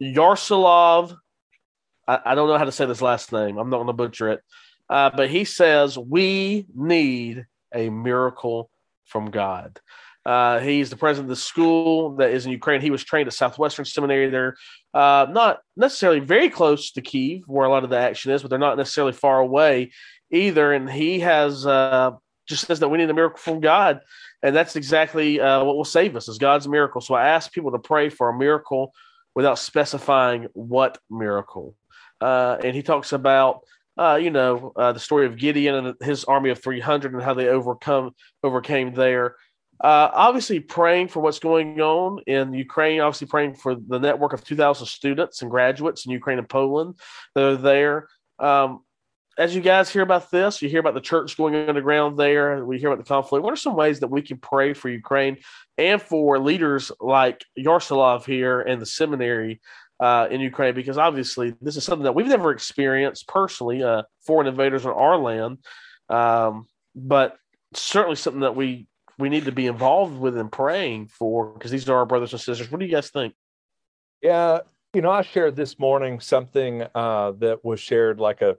Yaroslav 0.00 1.14
I, 2.06 2.20
I, 2.24 2.34
don't 2.34 2.48
know 2.48 2.58
how 2.58 2.64
to 2.64 2.72
say 2.72 2.86
this 2.86 3.02
last 3.02 3.32
name. 3.32 3.58
I'm 3.58 3.70
not 3.70 3.78
going 3.78 3.86
to 3.88 3.92
butcher 3.92 4.30
it. 4.30 4.40
Uh, 4.88 5.10
but 5.14 5.30
he 5.30 5.44
says, 5.44 5.96
We 5.96 6.66
need 6.74 7.46
a 7.74 7.90
miracle 7.90 8.70
from 9.06 9.30
God. 9.30 9.80
Uh, 10.24 10.60
he's 10.60 10.88
the 10.88 10.96
president 10.96 11.26
of 11.26 11.36
the 11.36 11.42
school 11.42 12.16
that 12.16 12.30
is 12.30 12.46
in 12.46 12.52
Ukraine. 12.52 12.80
He 12.80 12.90
was 12.90 13.02
trained 13.02 13.26
at 13.26 13.32
Southwestern 13.32 13.84
Seminary 13.84 14.30
there, 14.30 14.56
uh, 14.94 15.26
not 15.28 15.60
necessarily 15.76 16.20
very 16.20 16.48
close 16.48 16.92
to 16.92 17.02
Kiev, 17.02 17.42
where 17.46 17.66
a 17.66 17.70
lot 17.70 17.82
of 17.82 17.90
the 17.90 17.98
action 17.98 18.30
is, 18.30 18.42
but 18.42 18.48
they're 18.48 18.58
not 18.58 18.76
necessarily 18.76 19.12
far 19.12 19.40
away 19.40 19.90
either. 20.30 20.72
And 20.72 20.88
he 20.88 21.20
has 21.20 21.66
uh, 21.66 22.12
just 22.46 22.66
says 22.66 22.80
that 22.80 22.88
we 22.88 22.98
need 22.98 23.10
a 23.10 23.14
miracle 23.14 23.38
from 23.38 23.60
God, 23.60 24.00
and 24.42 24.54
that's 24.54 24.76
exactly 24.76 25.40
uh, 25.40 25.64
what 25.64 25.76
will 25.76 25.84
save 25.84 26.14
us 26.14 26.28
is 26.28 26.38
God's 26.38 26.68
miracle. 26.68 27.00
So 27.00 27.14
I 27.14 27.28
ask 27.28 27.52
people 27.52 27.72
to 27.72 27.78
pray 27.78 28.08
for 28.08 28.28
a 28.28 28.38
miracle 28.38 28.92
without 29.34 29.58
specifying 29.58 30.46
what 30.52 30.98
miracle 31.10 31.74
uh, 32.22 32.58
and 32.62 32.74
he 32.74 32.82
talks 32.82 33.12
about 33.12 33.64
uh, 33.98 34.18
you 34.20 34.30
know 34.30 34.72
uh, 34.76 34.92
the 34.92 35.00
story 35.00 35.26
of 35.26 35.36
Gideon 35.36 35.74
and 35.74 35.96
his 36.00 36.24
army 36.24 36.50
of 36.50 36.62
300 36.62 37.12
and 37.12 37.22
how 37.22 37.34
they 37.34 37.48
overcome 37.48 38.14
overcame 38.42 38.94
there. 38.94 39.36
Uh, 39.80 40.08
obviously, 40.14 40.60
praying 40.60 41.08
for 41.08 41.20
what's 41.20 41.40
going 41.40 41.80
on 41.80 42.22
in 42.28 42.54
Ukraine. 42.54 43.00
Obviously, 43.00 43.26
praying 43.26 43.54
for 43.54 43.74
the 43.74 43.98
network 43.98 44.32
of 44.32 44.44
2,000 44.44 44.86
students 44.86 45.42
and 45.42 45.50
graduates 45.50 46.06
in 46.06 46.12
Ukraine 46.12 46.38
and 46.38 46.48
Poland 46.48 46.94
that 47.34 47.44
are 47.44 47.56
there. 47.56 48.08
Um, 48.38 48.84
as 49.38 49.54
you 49.54 49.60
guys 49.60 49.90
hear 49.90 50.02
about 50.02 50.30
this, 50.30 50.60
you 50.60 50.68
hear 50.68 50.80
about 50.80 50.94
the 50.94 51.00
church 51.00 51.36
going 51.36 51.54
underground 51.54 52.18
there. 52.18 52.64
We 52.64 52.78
hear 52.78 52.92
about 52.92 53.04
the 53.04 53.08
conflict. 53.08 53.42
What 53.42 53.52
are 53.52 53.56
some 53.56 53.74
ways 53.74 54.00
that 54.00 54.08
we 54.08 54.22
can 54.22 54.36
pray 54.36 54.74
for 54.74 54.88
Ukraine 54.88 55.38
and 55.78 56.00
for 56.00 56.38
leaders 56.38 56.92
like 57.00 57.44
Yaroslav 57.56 58.26
here 58.26 58.60
and 58.60 58.80
the 58.80 58.86
seminary 58.86 59.60
uh, 60.02 60.26
in 60.32 60.40
Ukraine 60.40 60.74
because 60.74 60.98
obviously 60.98 61.54
this 61.62 61.76
is 61.76 61.84
something 61.84 62.02
that 62.02 62.14
we've 62.16 62.26
never 62.26 62.50
experienced 62.50 63.28
personally, 63.28 63.84
uh, 63.84 64.02
foreign 64.26 64.48
invaders 64.48 64.84
on 64.84 64.92
our 64.92 65.16
land, 65.16 65.58
um, 66.08 66.66
but 66.96 67.36
certainly 67.72 68.16
something 68.16 68.40
that 68.40 68.56
we 68.56 68.88
we 69.16 69.28
need 69.28 69.44
to 69.44 69.52
be 69.52 69.68
involved 69.68 70.18
with 70.18 70.36
and 70.36 70.50
praying 70.50 71.06
for 71.06 71.52
because 71.52 71.70
these 71.70 71.88
are 71.88 71.98
our 71.98 72.06
brothers 72.06 72.32
and 72.32 72.40
sisters. 72.40 72.68
What 72.68 72.80
do 72.80 72.86
you 72.86 72.90
guys 72.90 73.10
think? 73.10 73.34
Yeah, 74.20 74.60
you 74.92 75.02
know, 75.02 75.10
I 75.10 75.22
shared 75.22 75.54
this 75.54 75.78
morning 75.78 76.18
something 76.18 76.84
uh, 76.96 77.32
that 77.38 77.64
was 77.64 77.78
shared 77.78 78.18
like 78.18 78.42
a 78.42 78.56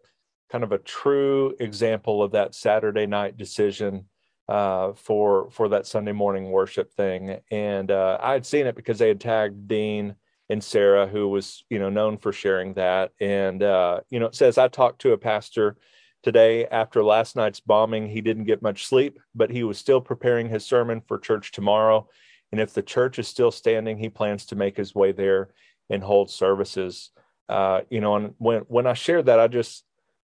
kind 0.49 0.63
of 0.63 0.71
a 0.71 0.77
true 0.77 1.55
example 1.59 2.23
of 2.23 2.31
that 2.31 2.55
Saturday 2.55 3.05
night 3.05 3.35
decision 3.35 4.05
uh, 4.47 4.93
for 4.93 5.51
for 5.51 5.67
that 5.69 5.87
Sunday 5.87 6.13
morning 6.13 6.51
worship 6.51 6.93
thing, 6.93 7.41
and 7.51 7.91
uh, 7.91 8.17
I 8.21 8.31
had 8.31 8.45
seen 8.45 8.65
it 8.65 8.77
because 8.77 8.97
they 8.97 9.09
had 9.09 9.19
tagged 9.19 9.67
Dean 9.67 10.15
Inserra, 10.51 11.09
who 11.09 11.27
was, 11.29 11.63
you 11.69 11.79
know, 11.79 11.89
known 11.89 12.17
for 12.17 12.31
sharing 12.31 12.73
that. 12.73 13.11
And, 13.19 13.63
uh, 13.63 14.01
you 14.09 14.19
know, 14.19 14.27
it 14.27 14.35
says, 14.35 14.57
I 14.57 14.67
talked 14.67 15.01
to 15.01 15.13
a 15.13 15.17
pastor 15.17 15.77
today 16.21 16.65
after 16.67 17.03
last 17.03 17.35
night's 17.35 17.59
bombing. 17.59 18.07
He 18.07 18.21
didn't 18.21 18.45
get 18.45 18.61
much 18.61 18.85
sleep, 18.85 19.19
but 19.33 19.49
he 19.49 19.63
was 19.63 19.77
still 19.77 20.01
preparing 20.01 20.49
his 20.49 20.65
sermon 20.65 21.01
for 21.07 21.17
church 21.17 21.51
tomorrow. 21.51 22.07
And 22.51 22.61
if 22.61 22.73
the 22.73 22.83
church 22.83 23.19
is 23.19 23.27
still 23.27 23.51
standing, 23.51 23.97
he 23.97 24.09
plans 24.09 24.45
to 24.47 24.55
make 24.55 24.77
his 24.77 24.93
way 24.93 25.11
there 25.11 25.49
and 25.89 26.03
hold 26.03 26.29
services. 26.29 27.11
Uh, 27.49 27.81
you 27.89 27.99
know, 27.99 28.15
and 28.15 28.35
when, 28.37 28.61
when 28.61 28.87
I 28.87 28.93
shared 28.93 29.25
that, 29.25 29.39
I 29.39 29.47
just, 29.47 29.83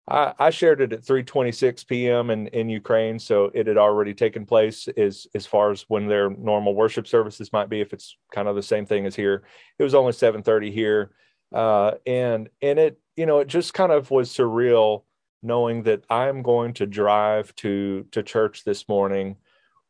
I, 0.07 0.33
I, 0.37 0.49
shared 0.51 0.81
it 0.81 0.93
at 0.93 1.01
3:26 1.01 1.87
p.m. 1.87 2.29
in, 2.29 2.47
in 2.47 2.69
Ukraine, 2.69 3.17
so 3.17 3.51
it 3.53 3.65
had 3.65 3.77
already 3.77 4.13
taken 4.13 4.45
place 4.45 4.87
as 4.89 5.27
as 5.33 5.45
far 5.45 5.71
as 5.71 5.83
when 5.87 6.07
their 6.07 6.29
normal 6.29 6.75
worship 6.75 7.07
services 7.07 7.51
might 7.51 7.69
be. 7.69 7.81
If 7.81 7.91
it's 7.91 8.17
kind 8.33 8.47
of 8.47 8.55
the 8.55 8.63
same 8.63 8.85
thing 8.85 9.05
as 9.05 9.15
here, 9.15 9.43
it 9.79 9.83
was 9.83 9.95
only 9.95 10.11
7:30 10.11 10.71
here, 10.71 11.11
uh, 11.53 11.93
and 12.05 12.49
and 12.61 12.77
it 12.77 12.99
you 13.15 13.25
know 13.25 13.39
it 13.39 13.47
just 13.47 13.73
kind 13.73 13.91
of 13.91 14.11
was 14.11 14.29
surreal 14.29 15.03
knowing 15.41 15.83
that 15.83 16.03
I'm 16.09 16.43
going 16.43 16.73
to 16.75 16.85
drive 16.85 17.55
to 17.57 18.05
to 18.11 18.21
church 18.21 18.63
this 18.63 18.87
morning 18.87 19.37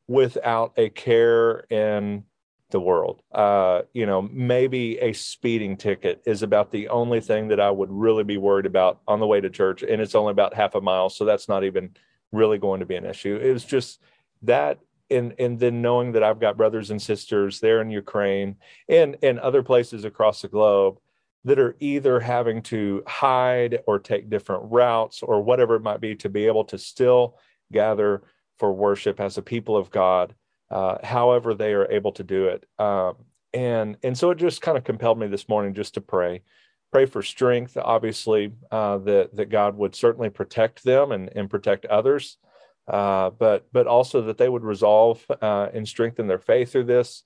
without 0.08 0.74
a 0.78 0.90
care 0.90 1.66
and 1.72 2.24
the 2.72 2.80
world. 2.80 3.22
Uh, 3.32 3.82
you 3.94 4.06
know, 4.06 4.24
maybe 4.24 4.98
a 5.00 5.14
speeding 5.14 5.78
ticket 5.78 6.22
is 6.26 6.44
about 6.44 6.72
the 6.72 6.88
only 6.90 7.22
thing 7.22 7.50
that 7.50 7.60
I 7.60 7.70
would 7.70 7.92
really 7.92 8.24
be 8.24 8.38
worried 8.38 8.66
about 8.66 9.02
on 9.08 9.20
the 9.20 9.28
way 9.28 9.40
to 9.40 9.50
church, 9.50 9.84
and 9.84 10.02
it's 10.02 10.16
only 10.16 10.32
about 10.32 10.54
half 10.54 10.76
a 10.76 10.82
mile, 10.82 11.10
so 11.10 11.26
that's 11.26 11.48
not 11.48 11.64
even 11.64 11.96
really 12.32 12.58
going 12.58 12.80
to 12.80 12.86
be 12.86 12.96
an 12.96 13.06
issue. 13.06 13.38
It 13.42 13.52
was 13.52 13.64
just 13.64 14.02
that, 14.44 14.80
and 15.10 15.36
and 15.38 15.60
then 15.60 15.82
knowing 15.82 16.14
that 16.14 16.24
I've 16.24 16.40
got 16.40 16.58
brothers 16.58 16.92
and 16.92 17.02
sisters 17.02 17.60
there 17.60 17.82
in 17.82 17.90
Ukraine 17.92 18.56
and 18.90 19.18
and 19.22 19.40
other 19.40 19.62
places 19.62 20.04
across 20.04 20.42
the 20.42 20.48
globe 20.48 20.98
that 21.46 21.60
are 21.60 21.76
either 21.80 22.20
having 22.20 22.64
to 22.64 23.04
hide 23.06 23.80
or 23.86 24.00
take 24.00 24.32
different 24.32 24.64
routes 24.72 25.22
or 25.22 25.42
whatever 25.42 25.76
it 25.76 25.84
might 25.84 26.02
be 26.02 26.16
to 26.16 26.28
be 26.28 26.48
able 26.48 26.66
to 26.66 26.78
still 26.78 27.38
gather 27.72 28.24
for 28.58 28.74
worship 28.74 29.20
as 29.20 29.38
a 29.38 29.44
people 29.44 29.78
of 29.78 29.92
God, 29.92 30.34
uh, 30.72 30.98
however 31.04 31.54
they 31.54 31.74
are 31.74 31.90
able 31.92 32.12
to 32.14 32.24
do 32.24 32.46
it. 32.46 32.66
Um, 32.80 33.16
and 33.54 33.98
and 34.04 34.18
so 34.18 34.32
it 34.32 34.38
just 34.38 34.62
kind 34.62 34.78
of 34.78 34.84
compelled 34.84 35.20
me 35.20 35.28
this 35.28 35.48
morning 35.48 35.74
just 35.74 35.94
to 35.94 36.02
pray, 36.02 36.42
pray 36.92 37.06
for 37.06 37.22
strength. 37.22 37.78
Obviously, 37.78 38.52
uh, 38.72 38.98
that 39.00 39.36
that 39.36 39.50
God 39.50 39.78
would 39.78 39.96
certainly 39.96 40.30
protect 40.30 40.84
them 40.84 41.12
and 41.12 41.30
and 41.36 41.50
protect 41.50 41.86
others, 41.86 42.38
uh, 42.88 43.30
but 43.30 43.68
but 43.72 43.88
also 43.88 44.22
that 44.24 44.38
they 44.38 44.50
would 44.50 44.64
resolve 44.64 45.26
uh, 45.42 45.70
and 45.74 45.88
strengthen 45.88 46.28
their 46.28 46.40
faith 46.40 46.72
through 46.72 46.84
this 46.84 47.24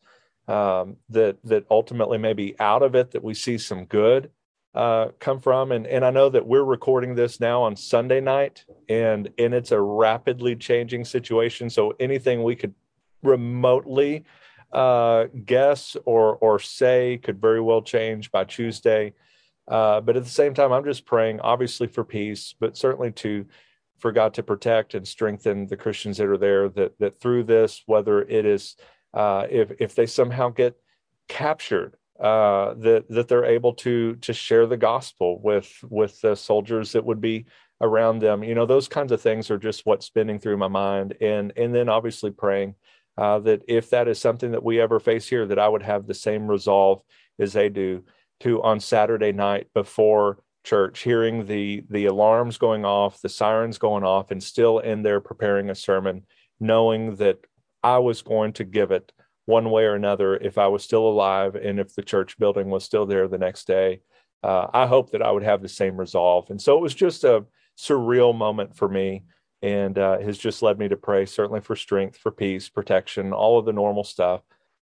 um, 0.49 0.97
that 1.09 1.37
that 1.43 1.65
ultimately 1.69 2.17
maybe 2.17 2.59
out 2.59 2.81
of 2.81 2.95
it 2.95 3.11
that 3.11 3.23
we 3.23 3.33
see 3.33 3.57
some 3.57 3.85
good 3.85 4.31
uh, 4.73 5.09
come 5.19 5.39
from. 5.39 5.71
And 5.71 5.85
and 5.87 6.03
I 6.03 6.09
know 6.09 6.29
that 6.29 6.45
we're 6.45 6.63
recording 6.63 7.15
this 7.15 7.39
now 7.39 7.61
on 7.61 7.75
Sunday 7.75 8.19
night, 8.19 8.65
and 8.89 9.29
and 9.37 9.53
it's 9.53 9.71
a 9.71 9.79
rapidly 9.79 10.55
changing 10.55 11.05
situation. 11.05 11.69
So 11.69 11.93
anything 11.99 12.43
we 12.43 12.55
could 12.55 12.73
remotely 13.21 14.25
uh, 14.71 15.25
guess 15.45 15.97
or 16.05 16.35
or 16.37 16.59
say 16.59 17.19
could 17.21 17.41
very 17.41 17.61
well 17.61 17.81
change 17.81 18.31
by 18.31 18.43
Tuesday. 18.43 19.13
Uh, 19.67 20.01
but 20.01 20.17
at 20.17 20.23
the 20.23 20.29
same 20.29 20.53
time, 20.53 20.71
I'm 20.71 20.83
just 20.83 21.05
praying, 21.05 21.39
obviously 21.41 21.87
for 21.87 22.03
peace, 22.03 22.55
but 22.59 22.77
certainly 22.77 23.11
to 23.13 23.45
for 23.99 24.11
God 24.11 24.33
to 24.35 24.43
protect 24.43 24.95
and 24.95 25.07
strengthen 25.07 25.67
the 25.67 25.77
Christians 25.77 26.17
that 26.17 26.27
are 26.27 26.37
there. 26.37 26.69
That 26.69 26.97
that 26.99 27.19
through 27.19 27.43
this, 27.43 27.83
whether 27.85 28.21
it 28.21 28.45
is 28.45 28.75
uh, 29.13 29.47
if 29.49 29.71
if 29.79 29.95
they 29.95 30.05
somehow 30.05 30.49
get 30.49 30.75
captured, 31.27 31.95
uh, 32.19 32.73
that 32.75 33.05
that 33.09 33.27
they're 33.27 33.45
able 33.45 33.73
to 33.75 34.15
to 34.17 34.33
share 34.33 34.65
the 34.67 34.77
gospel 34.77 35.39
with 35.41 35.71
with 35.89 36.21
the 36.21 36.35
soldiers 36.35 36.91
that 36.91 37.05
would 37.05 37.21
be 37.21 37.45
around 37.81 38.19
them. 38.19 38.43
You 38.43 38.55
know, 38.55 38.65
those 38.65 38.87
kinds 38.87 39.11
of 39.11 39.21
things 39.21 39.49
are 39.49 39.57
just 39.57 39.85
what's 39.85 40.05
spinning 40.05 40.39
through 40.39 40.57
my 40.57 40.67
mind, 40.67 41.15
and 41.21 41.53
and 41.57 41.73
then 41.73 41.89
obviously 41.89 42.31
praying 42.31 42.75
uh, 43.19 43.37
that 43.39 43.61
if 43.67 43.89
that 43.89 44.07
is 44.07 44.17
something 44.17 44.51
that 44.51 44.63
we 44.63 44.79
ever 44.79 44.97
face 44.97 45.27
here, 45.27 45.45
that 45.45 45.59
I 45.59 45.67
would 45.67 45.83
have 45.83 46.07
the 46.07 46.13
same 46.13 46.47
resolve 46.47 47.01
as 47.37 47.51
they 47.51 47.67
do 47.67 48.05
to 48.39 48.63
on 48.63 48.79
Saturday 48.79 49.33
night 49.33 49.67
before 49.73 50.41
church, 50.63 51.01
hearing 51.01 51.45
the 51.45 51.83
the 51.89 52.05
alarms 52.05 52.57
going 52.57 52.85
off, 52.85 53.21
the 53.21 53.27
sirens 53.27 53.77
going 53.77 54.05
off, 54.05 54.31
and 54.31 54.41
still 54.41 54.79
in 54.79 55.03
there 55.03 55.19
preparing 55.19 55.69
a 55.69 55.75
sermon, 55.75 56.25
knowing 56.61 57.15
that 57.17 57.39
I 57.83 57.97
was 57.97 58.21
going 58.21 58.53
to 58.53 58.63
give 58.63 58.91
it 58.91 59.11
one 59.45 59.69
way 59.69 59.83
or 59.83 59.95
another 59.95 60.37
if 60.37 60.57
I 60.57 60.67
was 60.67 60.83
still 60.83 61.05
alive 61.05 61.55
and 61.55 61.77
if 61.77 61.93
the 61.95 62.03
church 62.03 62.37
building 62.37 62.69
was 62.69 62.85
still 62.85 63.05
there 63.05 63.27
the 63.27 63.37
next 63.37 63.67
day. 63.67 63.99
Uh, 64.43 64.67
I 64.73 64.87
hope 64.87 65.11
that 65.11 65.21
I 65.21 65.31
would 65.31 65.43
have 65.43 65.61
the 65.61 65.67
same 65.67 65.97
resolve. 65.97 66.49
And 66.49 66.61
so 66.61 66.77
it 66.77 66.81
was 66.81 66.95
just 66.95 67.25
a 67.25 67.45
surreal 67.77 68.33
moment 68.33 68.77
for 68.77 68.87
me 68.87 69.23
and 69.61 69.97
uh, 69.97 70.19
has 70.19 70.37
just 70.37 70.61
led 70.61 70.79
me 70.79 70.87
to 70.87 70.95
pray 70.95 71.25
certainly 71.25 71.61
for 71.61 71.75
strength, 71.75 72.17
for 72.17 72.31
peace, 72.31 72.69
protection, 72.69 73.33
all 73.33 73.59
of 73.59 73.65
the 73.65 73.73
normal 73.73 74.03
stuff, 74.03 74.41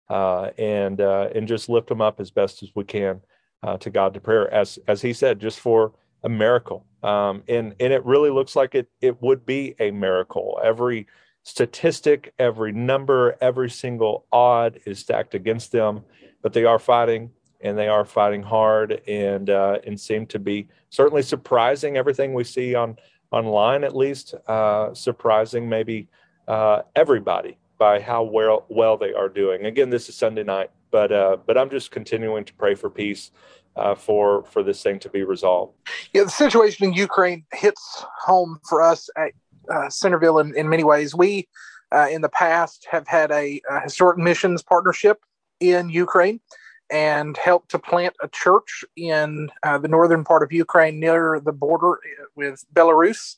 uh, 0.09 0.51
and 0.57 1.01
uh, 1.01 1.29
and 1.33 1.47
just 1.47 1.69
lift 1.69 1.87
them 1.87 2.01
up 2.01 2.19
as 2.19 2.31
best 2.31 2.63
as 2.63 2.69
we 2.75 2.83
can 2.83 3.21
uh, 3.63 3.77
to 3.77 3.89
God 3.89 4.13
to 4.13 4.21
prayer, 4.21 4.51
as 4.53 4.79
as 4.87 5.01
He 5.01 5.13
said, 5.13 5.39
just 5.39 5.59
for 5.59 5.93
a 6.23 6.29
miracle. 6.29 6.85
Um, 7.03 7.43
and 7.47 7.75
and 7.79 7.93
it 7.93 8.05
really 8.05 8.29
looks 8.29 8.55
like 8.55 8.75
it 8.75 8.89
it 9.01 9.21
would 9.21 9.45
be 9.45 9.75
a 9.79 9.91
miracle. 9.91 10.59
Every 10.63 11.07
statistic, 11.43 12.33
every 12.37 12.73
number, 12.73 13.37
every 13.39 13.69
single 13.69 14.25
odd 14.31 14.79
is 14.85 14.99
stacked 14.99 15.33
against 15.33 15.71
them, 15.71 16.03
but 16.41 16.53
they 16.53 16.65
are 16.65 16.79
fighting 16.79 17.31
and 17.61 17.77
they 17.77 17.87
are 17.87 18.05
fighting 18.05 18.43
hard 18.43 19.01
and 19.07 19.49
uh, 19.49 19.79
and 19.85 19.99
seem 19.99 20.25
to 20.27 20.39
be 20.39 20.67
certainly 20.89 21.21
surprising 21.21 21.97
everything 21.97 22.33
we 22.33 22.43
see 22.43 22.75
on 22.75 22.97
online 23.31 23.83
at 23.83 23.95
least 23.95 24.33
uh, 24.47 24.93
surprising 24.93 25.67
maybe 25.67 26.07
uh, 26.47 26.81
everybody 26.95 27.57
by 27.77 27.99
how 27.99 28.23
well 28.23 28.65
well 28.69 28.97
they 28.97 29.13
are 29.13 29.29
doing. 29.29 29.65
Again, 29.65 29.89
this 29.89 30.09
is 30.09 30.15
Sunday 30.15 30.43
night, 30.43 30.71
but 30.91 31.11
uh, 31.11 31.37
but 31.45 31.57
I'm 31.57 31.69
just 31.69 31.91
continuing 31.91 32.45
to 32.45 32.53
pray 32.53 32.75
for 32.75 32.89
peace. 32.89 33.31
Uh, 33.75 33.93
for 33.93 34.43
for 34.45 34.63
this 34.63 34.81
thing 34.81 34.97
to 34.97 35.07
be 35.07 35.21
resolved. 35.21 35.71
Yeah, 36.11 36.23
the 36.23 36.31
situation 36.31 36.87
in 36.87 36.93
Ukraine 36.93 37.45
hits 37.53 38.03
home 38.25 38.59
for 38.67 38.81
us 38.81 39.07
at 39.15 39.33
uh, 39.71 39.87
Centerville 39.87 40.39
in, 40.39 40.55
in 40.55 40.67
many 40.67 40.83
ways. 40.83 41.13
We, 41.13 41.47
uh, 41.91 42.07
in 42.09 42.21
the 42.21 42.29
past, 42.29 42.87
have 42.89 43.07
had 43.07 43.29
a, 43.29 43.61
a, 43.69 43.81
historic 43.81 44.17
missions 44.17 44.63
partnership 44.63 45.19
in 45.59 45.89
Ukraine 45.89 46.39
and 46.89 47.35
helped 47.37 47.69
to 47.71 47.79
plant 47.79 48.15
a 48.21 48.27
church 48.29 48.85
in 48.95 49.49
uh, 49.63 49.77
the 49.77 49.87
northern 49.87 50.23
part 50.23 50.43
of 50.43 50.51
Ukraine 50.51 50.99
near 50.99 51.39
the 51.43 51.51
border 51.51 51.93
uh, 51.93 52.25
with 52.35 52.63
Belarus, 52.73 53.35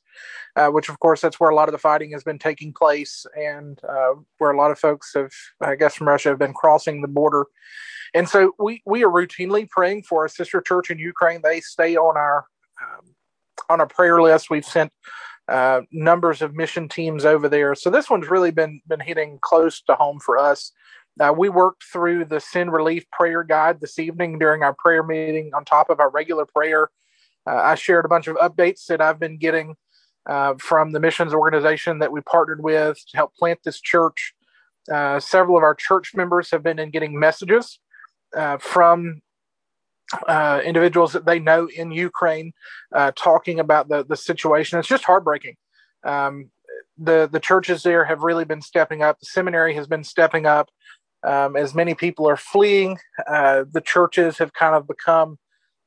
uh, 0.56 0.68
which, 0.68 0.90
of 0.90 1.00
course, 1.00 1.22
that's 1.22 1.40
where 1.40 1.50
a 1.50 1.56
lot 1.56 1.68
of 1.68 1.72
the 1.72 1.80
fighting 1.80 2.12
has 2.12 2.24
been 2.24 2.40
taking 2.40 2.74
place 2.74 3.26
and 3.36 3.80
uh, 3.88 4.14
where 4.38 4.52
a 4.52 4.58
lot 4.58 4.72
of 4.72 4.78
folks 4.78 5.14
have, 5.16 5.32
I 5.62 5.76
guess, 5.76 5.96
from 5.96 6.08
Russia 6.08 6.30
have 6.30 6.40
been 6.40 6.54
crossing 6.54 7.02
the 7.02 7.08
border. 7.08 7.48
And 8.14 8.28
so 8.28 8.54
we, 8.60 8.82
we 8.86 9.04
are 9.04 9.10
routinely 9.10 9.70
praying 9.70 10.04
for 10.04 10.26
a 10.26 10.30
sister 10.30 10.62
church 10.62 10.90
in 10.92 11.00
Ukraine. 11.00 11.42
They 11.44 11.62
stay 11.62 11.96
on 11.96 12.18
our 12.18 12.46
um, 12.82 13.16
on 13.70 13.82
our 13.82 13.88
prayer 13.88 14.22
list. 14.22 14.50
We've 14.50 14.66
sent 14.66 14.92
uh, 15.48 15.82
numbers 15.92 16.42
of 16.42 16.56
mission 16.56 16.88
teams 16.88 17.26
over 17.26 17.50
there. 17.50 17.76
So 17.76 17.90
this 17.90 18.10
one's 18.10 18.30
really 18.30 18.52
been 18.52 18.82
been 18.88 19.00
hitting 19.00 19.40
close 19.42 19.82
to 19.82 19.96
home 19.96 20.20
for 20.20 20.38
us. 20.38 20.72
We 21.36 21.50
worked 21.50 21.84
through 21.84 22.26
the 22.26 22.40
Send 22.40 22.72
Relief 22.72 23.10
Prayer 23.12 23.44
Guide 23.44 23.82
this 23.82 24.00
evening 24.00 24.40
during 24.40 24.64
our 24.64 24.74
prayer 24.74 25.04
meeting 25.04 25.52
on 25.54 25.66
top 25.66 25.90
of 25.90 26.00
our 26.00 26.10
regular 26.10 26.46
prayer. 26.46 26.90
Uh, 27.46 27.56
I 27.56 27.76
shared 27.76 28.06
a 28.06 28.10
bunch 28.10 28.28
of 28.28 28.36
updates 28.38 28.86
that 28.88 29.02
I've 29.02 29.20
been 29.20 29.38
getting 29.38 29.76
uh, 30.28 30.54
from 30.60 30.92
the 30.92 31.00
missions 31.00 31.34
organization 31.34 32.00
that 32.00 32.12
we 32.12 32.22
partnered 32.22 32.64
with 32.64 32.98
to 33.10 33.18
help 33.18 33.36
plant 33.36 33.60
this 33.64 33.82
church. 33.82 34.34
Uh, 34.92 35.20
several 35.20 35.58
of 35.58 35.64
our 35.64 35.76
church 35.76 36.14
members 36.16 36.52
have 36.52 36.64
been 36.64 36.80
in 36.80 36.90
getting 36.90 37.20
messages 37.20 37.80
uh, 38.36 38.58
from 38.58 39.22
uh, 40.28 40.62
individuals 40.64 41.14
that 41.14 41.26
they 41.26 41.40
know 41.40 41.68
in 41.76 41.92
Ukraine 41.92 42.54
talking 43.16 43.60
about 43.60 43.90
the 43.90 44.06
the 44.06 44.18
situation. 44.18 44.80
It's 44.80 44.88
just 44.88 45.06
heartbreaking. 45.06 45.56
Um, 46.04 46.50
the 46.98 47.30
the 47.32 47.40
churches 47.40 47.84
there 47.84 48.06
have 48.06 48.24
really 48.24 48.46
been 48.46 48.62
stepping 48.62 49.02
up. 49.02 49.20
The 49.20 49.28
seminary 49.28 49.74
has 49.76 49.88
been 49.88 50.04
stepping 50.04 50.46
up. 50.46 50.70
Um, 51.24 51.56
as 51.56 51.76
many 51.76 51.96
people 51.96 52.28
are 52.30 52.38
fleeing, 52.38 52.98
uh, 53.28 53.66
the 53.72 53.82
churches 53.82 54.38
have 54.38 54.54
kind 54.54 54.76
of 54.76 54.88
become 54.88 55.38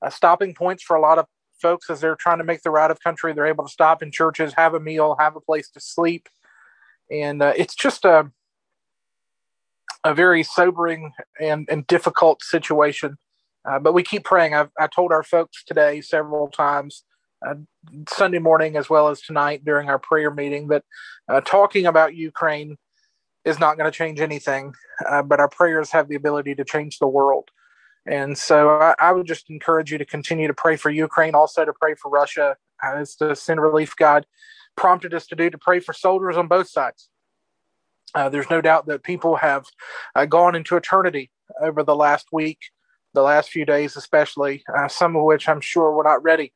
uh, 0.03 0.11
stopping 0.11 0.55
points 0.55 0.83
for 0.83 0.97
a 0.97 1.01
lot 1.01 1.19
of 1.19 1.27
folks 1.61 1.89
as 1.89 2.01
they're 2.01 2.17
trying 2.17 2.39
to 2.39 2.45
make 2.45 2.63
the 2.63 2.71
route 2.71 2.91
of 2.91 3.01
country. 3.01 3.33
They're 3.33 3.47
able 3.47 3.65
to 3.65 3.73
stop 3.73 4.03
in 4.03 4.11
churches, 4.13 4.53
have 4.55 4.75
a 4.75 4.81
meal, 4.81 5.17
have 5.19 5.37
a 5.37 5.41
place 5.41 5.71
to 5.71 5.81
sleep, 5.81 6.29
and 7.11 7.43
uh, 7.43 7.53
it's 7.57 7.75
just 7.75 8.05
a 8.05 8.31
a 10.05 10.13
very 10.13 10.43
sobering 10.43 11.13
and, 11.41 11.69
and 11.71 11.87
difficult 11.87 12.43
situation 12.43 13.17
uh, 13.65 13.79
but 13.79 13.93
we 13.93 14.03
keep 14.03 14.25
praying. 14.25 14.55
I've, 14.55 14.71
I 14.79 14.87
told 14.89 15.13
our 15.13 15.23
folks 15.23 15.65
today 15.65 16.01
several 16.01 16.49
times, 16.49 17.05
uh, 17.47 17.55
Sunday 18.09 18.39
morning 18.39 18.77
as 18.77 18.91
well 18.91 19.09
as 19.09 19.21
tonight 19.21 19.65
during 19.65 19.89
our 19.89 19.99
prayer 19.99 20.31
meeting, 20.31 20.69
that 20.69 20.85
uh, 21.29 21.41
talking 21.41 21.87
about 21.87 22.15
Ukraine 22.15 22.77
is 23.45 23.59
not 23.59 23.77
going 23.77 23.91
to 23.91 23.97
change 23.97 24.21
anything, 24.21 24.75
uh, 25.09 25.23
but 25.23 25.41
our 25.41 25.49
prayers 25.49 25.91
have 25.91 26.09
the 26.09 26.15
ability 26.15 26.55
to 26.55 26.65
change 26.65 26.99
the 26.99 27.09
world. 27.09 27.51
And 28.07 28.37
so 28.37 28.71
I, 28.71 28.95
I, 28.99 29.13
would 29.13 29.27
just 29.27 29.49
encourage 29.49 29.93
you 29.93 29.99
to 29.99 30.05
continue 30.05 30.49
to 30.49 30.55
pray 30.55 30.77
for 30.77 30.91
Ukraine, 30.91 31.35
also 31.35 31.65
to 31.65 31.73
pray 31.73 31.95
for 31.95 32.11
Russia, 32.11 32.57
as 32.83 33.17
the 33.17 33.35
Send 33.35 33.61
Relief 33.61 33.95
God 33.97 34.27
prompted 34.77 35.15
us 35.15 35.27
to 35.29 35.37
do, 35.37 35.51
to 35.51 35.59
pray 35.59 35.79
for 35.79 35.93
soldiers 35.93 36.37
on 36.37 36.49
both 36.49 36.69
sides. 36.69 37.09
Uh, 38.15 38.29
there's 38.29 38.51
no 38.51 38.61
doubt 38.61 38.87
that 38.87 39.05
people 39.05 39.37
have 39.37 39.67
uh, 40.15 40.27
gone 40.27 40.55
into 40.55 40.77
eternity 40.77 41.31
over 41.61 41.83
the 41.83 41.95
last 41.95 42.27
week 42.33 42.59
the 43.15 43.23
last 43.23 43.51
few 43.51 43.65
days, 43.65 43.97
especially, 43.97 44.65
uh, 44.75 44.89
some 44.89 45.17
of 45.17 45.25
which 45.25 45.49
I'm 45.49 45.61
sure 45.61 45.95
we're 45.95 46.03
not 46.03 46.23
ready 46.23 46.53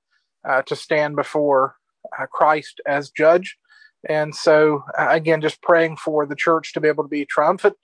uh, 0.47 0.63
to 0.63 0.77
stand 0.77 1.17
before 1.17 1.77
uh, 2.19 2.27
Christ 2.27 2.81
as 2.87 3.11
judge. 3.11 3.59
And 4.09 4.35
so, 4.35 4.85
uh, 4.99 5.09
again, 5.11 5.41
just 5.41 5.61
praying 5.63 5.97
for 5.97 6.27
the 6.27 6.37
church 6.37 6.73
to 6.73 6.81
be 6.81 6.89
able 6.89 7.05
to 7.05 7.09
be 7.09 7.25
triumphant 7.25 7.75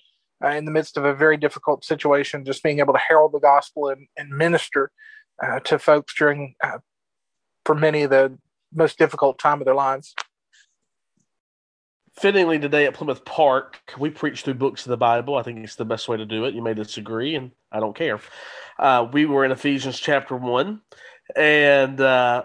uh, 0.45 0.51
in 0.51 0.65
the 0.65 0.71
midst 0.71 0.97
of 0.97 1.05
a 1.05 1.15
very 1.15 1.37
difficult 1.37 1.85
situation, 1.85 2.45
just 2.45 2.63
being 2.63 2.79
able 2.79 2.95
to 2.95 3.01
herald 3.01 3.33
the 3.33 3.41
gospel 3.41 3.89
and, 3.89 4.07
and 4.17 4.31
minister 4.31 4.91
uh, 5.43 5.59
to 5.61 5.79
folks 5.79 6.15
during, 6.17 6.55
for 7.65 7.75
many, 7.75 8.07
the 8.07 8.39
most 8.73 8.99
difficult 8.99 9.39
time 9.39 9.61
of 9.61 9.65
their 9.65 9.75
lives. 9.75 10.15
fittingly 12.15 12.59
today 12.59 12.87
at 12.87 12.95
Plymouth 12.95 13.25
Park, 13.25 13.81
we 13.99 14.11
preach 14.11 14.43
through 14.43 14.55
books 14.55 14.85
of 14.87 14.91
the 14.91 14.97
Bible. 14.97 15.37
I 15.37 15.43
think 15.43 15.59
it's 15.59 15.77
the 15.77 15.85
best 15.85 16.09
way 16.09 16.17
to 16.17 16.27
do 16.27 16.45
it. 16.45 16.55
You 16.55 16.63
may 16.63 16.75
disagree, 16.75 17.35
and 17.35 17.53
I 17.71 17.81
don't 17.81 17.97
care. 17.97 18.21
Uh, 18.79 19.09
we 19.13 19.27
were 19.27 19.45
in 19.45 19.53
Ephesians 19.53 19.99
chapter 19.99 20.37
one, 20.37 20.83
and 21.37 22.01
uh, 22.01 22.45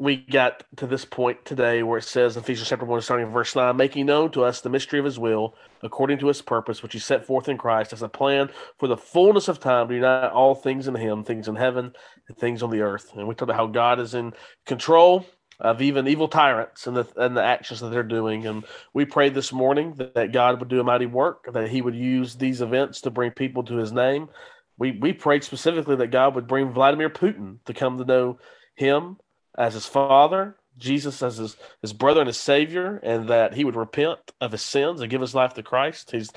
we 0.00 0.16
got 0.16 0.64
to 0.76 0.86
this 0.86 1.04
point 1.04 1.44
today 1.44 1.82
where 1.82 1.98
it 1.98 2.04
says 2.04 2.34
in 2.34 2.42
Ephesians 2.42 2.70
chapter 2.70 2.86
1, 2.86 3.02
starting 3.02 3.26
in 3.26 3.32
verse 3.32 3.54
9, 3.54 3.76
making 3.76 4.06
known 4.06 4.30
to 4.30 4.42
us 4.42 4.62
the 4.62 4.70
mystery 4.70 4.98
of 4.98 5.04
his 5.04 5.18
will, 5.18 5.54
according 5.82 6.18
to 6.18 6.28
his 6.28 6.40
purpose, 6.40 6.82
which 6.82 6.94
he 6.94 6.98
set 6.98 7.26
forth 7.26 7.50
in 7.50 7.58
Christ 7.58 7.92
as 7.92 8.00
a 8.00 8.08
plan 8.08 8.48
for 8.78 8.88
the 8.88 8.96
fullness 8.96 9.46
of 9.46 9.60
time 9.60 9.88
to 9.88 9.94
unite 9.94 10.30
all 10.30 10.54
things 10.54 10.88
in 10.88 10.94
him, 10.94 11.22
things 11.22 11.48
in 11.48 11.54
heaven 11.54 11.92
and 12.26 12.38
things 12.38 12.62
on 12.62 12.70
the 12.70 12.80
earth. 12.80 13.12
And 13.14 13.28
we 13.28 13.34
talked 13.34 13.42
about 13.42 13.56
how 13.56 13.66
God 13.66 14.00
is 14.00 14.14
in 14.14 14.32
control 14.64 15.26
of 15.58 15.82
even 15.82 16.08
evil 16.08 16.28
tyrants 16.28 16.86
and 16.86 16.96
the 16.96 17.06
and 17.16 17.36
the 17.36 17.44
actions 17.44 17.80
that 17.80 17.90
they're 17.90 18.02
doing. 18.02 18.46
And 18.46 18.64
we 18.94 19.04
prayed 19.04 19.34
this 19.34 19.52
morning 19.52 19.92
that, 19.96 20.14
that 20.14 20.32
God 20.32 20.60
would 20.60 20.70
do 20.70 20.80
a 20.80 20.84
mighty 20.84 21.04
work, 21.04 21.44
that 21.52 21.68
he 21.68 21.82
would 21.82 21.94
use 21.94 22.36
these 22.36 22.62
events 22.62 23.02
to 23.02 23.10
bring 23.10 23.32
people 23.32 23.64
to 23.64 23.76
his 23.76 23.92
name. 23.92 24.30
We 24.78 24.92
we 24.92 25.12
prayed 25.12 25.44
specifically 25.44 25.96
that 25.96 26.10
God 26.10 26.36
would 26.36 26.46
bring 26.46 26.72
Vladimir 26.72 27.10
Putin 27.10 27.58
to 27.66 27.74
come 27.74 27.98
to 27.98 28.06
know 28.06 28.38
him 28.76 29.18
as 29.56 29.74
his 29.74 29.86
father, 29.86 30.56
Jesus 30.78 31.22
as 31.22 31.36
his, 31.36 31.56
his 31.82 31.92
brother 31.92 32.20
and 32.20 32.28
his 32.28 32.36
savior, 32.36 33.00
and 33.02 33.28
that 33.28 33.54
he 33.54 33.64
would 33.64 33.76
repent 33.76 34.18
of 34.40 34.52
his 34.52 34.62
sins 34.62 35.00
and 35.00 35.10
give 35.10 35.20
his 35.20 35.34
life 35.34 35.54
to 35.54 35.62
Christ. 35.62 36.10
He's 36.10 36.30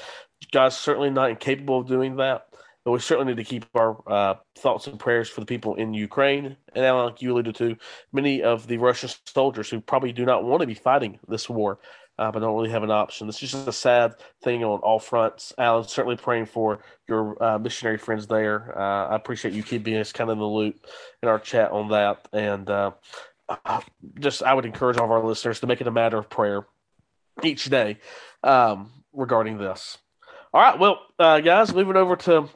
God's 0.51 0.75
certainly 0.75 1.09
not 1.09 1.29
incapable 1.29 1.79
of 1.79 1.87
doing 1.87 2.17
that, 2.17 2.47
but 2.83 2.91
we 2.91 2.99
certainly 2.99 3.33
need 3.33 3.43
to 3.43 3.49
keep 3.49 3.65
our 3.75 3.97
uh, 4.07 4.35
thoughts 4.57 4.87
and 4.87 4.99
prayers 4.99 5.29
for 5.29 5.39
the 5.39 5.45
people 5.45 5.75
in 5.75 5.93
Ukraine. 5.93 6.57
And 6.75 6.85
Alan, 6.85 7.05
like 7.05 7.21
you 7.21 7.31
alluded 7.31 7.55
to, 7.55 7.77
many 8.11 8.43
of 8.43 8.67
the 8.67 8.77
Russian 8.77 9.09
soldiers 9.25 9.69
who 9.69 9.79
probably 9.79 10.11
do 10.11 10.25
not 10.25 10.43
want 10.43 10.61
to 10.61 10.67
be 10.67 10.73
fighting 10.73 11.19
this 11.27 11.49
war. 11.49 11.79
Uh, 12.19 12.31
but 12.31 12.39
don't 12.39 12.55
really 12.55 12.69
have 12.69 12.83
an 12.83 12.91
option. 12.91 13.27
It's 13.27 13.39
just 13.39 13.67
a 13.67 13.71
sad 13.71 14.15
thing 14.43 14.63
on 14.63 14.79
all 14.79 14.99
fronts. 14.99 15.51
Alan, 15.57 15.87
certainly 15.87 16.15
praying 16.15 16.45
for 16.45 16.79
your 17.07 17.41
uh, 17.43 17.57
missionary 17.57 17.97
friends 17.97 18.27
there. 18.27 18.77
Uh, 18.77 19.07
I 19.07 19.15
appreciate 19.15 19.55
you 19.55 19.63
keeping 19.63 19.95
us 19.95 20.11
kind 20.11 20.29
of 20.29 20.35
in 20.35 20.39
the 20.39 20.45
loop 20.45 20.85
in 21.23 21.29
our 21.29 21.39
chat 21.39 21.71
on 21.71 21.89
that. 21.89 22.27
And 22.31 22.69
uh, 22.69 22.91
just, 24.19 24.43
I 24.43 24.53
would 24.53 24.65
encourage 24.65 24.97
all 24.97 25.05
of 25.05 25.11
our 25.11 25.23
listeners 25.23 25.59
to 25.61 25.67
make 25.67 25.81
it 25.81 25.87
a 25.87 25.91
matter 25.91 26.17
of 26.17 26.29
prayer 26.29 26.67
each 27.41 27.65
day 27.65 27.97
um, 28.43 28.91
regarding 29.11 29.57
this. 29.57 29.97
All 30.53 30.61
right, 30.61 30.77
well, 30.77 30.99
uh, 31.17 31.39
guys, 31.39 31.73
moving 31.73 31.95
over 31.95 32.15
to 32.15 32.47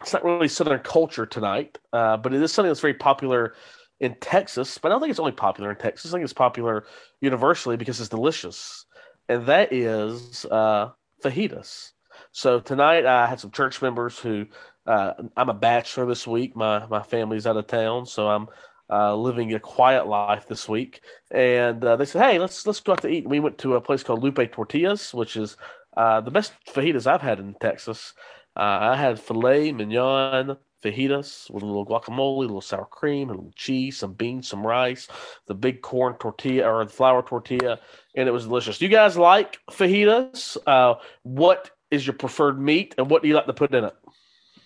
it's 0.00 0.12
not 0.12 0.24
really 0.24 0.48
Southern 0.48 0.80
culture 0.80 1.26
tonight, 1.26 1.78
uh, 1.92 2.16
but 2.16 2.32
it 2.32 2.40
is 2.42 2.52
something 2.52 2.70
that's 2.70 2.80
very 2.80 2.94
popular 2.94 3.54
in 4.00 4.14
Texas. 4.20 4.78
But 4.78 4.88
I 4.88 4.94
don't 4.94 5.00
think 5.00 5.10
it's 5.10 5.20
only 5.20 5.32
popular 5.32 5.70
in 5.70 5.76
Texas. 5.76 6.10
I 6.10 6.16
think 6.16 6.24
it's 6.24 6.32
popular 6.32 6.84
universally 7.20 7.76
because 7.76 8.00
it's 8.00 8.08
delicious, 8.08 8.86
and 9.28 9.46
that 9.46 9.72
is 9.72 10.44
uh, 10.50 10.90
fajitas. 11.22 11.92
So 12.32 12.60
tonight 12.60 13.06
I 13.06 13.26
had 13.26 13.40
some 13.40 13.50
church 13.50 13.80
members 13.80 14.18
who 14.18 14.46
uh, 14.86 15.14
I'm 15.36 15.50
a 15.50 15.54
bachelor 15.54 16.06
this 16.06 16.26
week. 16.26 16.56
My 16.56 16.86
my 16.86 17.02
family's 17.02 17.46
out 17.46 17.56
of 17.56 17.66
town, 17.66 18.06
so 18.06 18.28
I'm 18.28 18.48
uh, 18.90 19.14
living 19.14 19.52
a 19.54 19.60
quiet 19.60 20.06
life 20.06 20.46
this 20.48 20.68
week. 20.68 21.02
And 21.30 21.84
uh, 21.84 21.96
they 21.96 22.04
said, 22.04 22.22
"Hey, 22.22 22.38
let's 22.38 22.66
let's 22.66 22.80
go 22.80 22.92
out 22.92 23.02
to 23.02 23.08
eat." 23.08 23.24
And 23.24 23.30
we 23.30 23.40
went 23.40 23.58
to 23.58 23.74
a 23.74 23.80
place 23.80 24.02
called 24.02 24.22
Lupe 24.22 24.52
Tortillas, 24.52 25.12
which 25.12 25.36
is 25.36 25.56
uh, 25.96 26.20
the 26.20 26.30
best 26.30 26.52
fajitas 26.66 27.06
I've 27.06 27.22
had 27.22 27.38
in 27.38 27.54
Texas. 27.60 28.14
Uh, 28.56 28.78
I 28.92 28.96
had 28.96 29.20
filet 29.20 29.72
mignon, 29.72 30.56
fajitas 30.84 31.50
with 31.50 31.62
a 31.62 31.66
little 31.66 31.86
guacamole, 31.86 32.36
a 32.36 32.40
little 32.40 32.60
sour 32.60 32.84
cream, 32.84 33.30
a 33.30 33.32
little 33.32 33.52
cheese, 33.56 33.98
some 33.98 34.12
beans, 34.12 34.48
some 34.48 34.66
rice, 34.66 35.08
the 35.46 35.54
big 35.54 35.82
corn 35.82 36.14
tortilla 36.14 36.70
or 36.70 36.84
the 36.84 36.90
flour 36.90 37.22
tortilla, 37.22 37.78
and 38.14 38.28
it 38.28 38.32
was 38.32 38.44
delicious. 38.44 38.78
Do 38.78 38.84
you 38.84 38.90
guys 38.90 39.16
like 39.16 39.58
fajitas? 39.70 40.56
Uh, 40.66 40.94
what 41.22 41.70
is 41.90 42.06
your 42.06 42.14
preferred 42.14 42.60
meat, 42.60 42.94
and 42.98 43.10
what 43.10 43.22
do 43.22 43.28
you 43.28 43.34
like 43.34 43.46
to 43.46 43.52
put 43.52 43.74
in 43.74 43.84
it? 43.84 43.94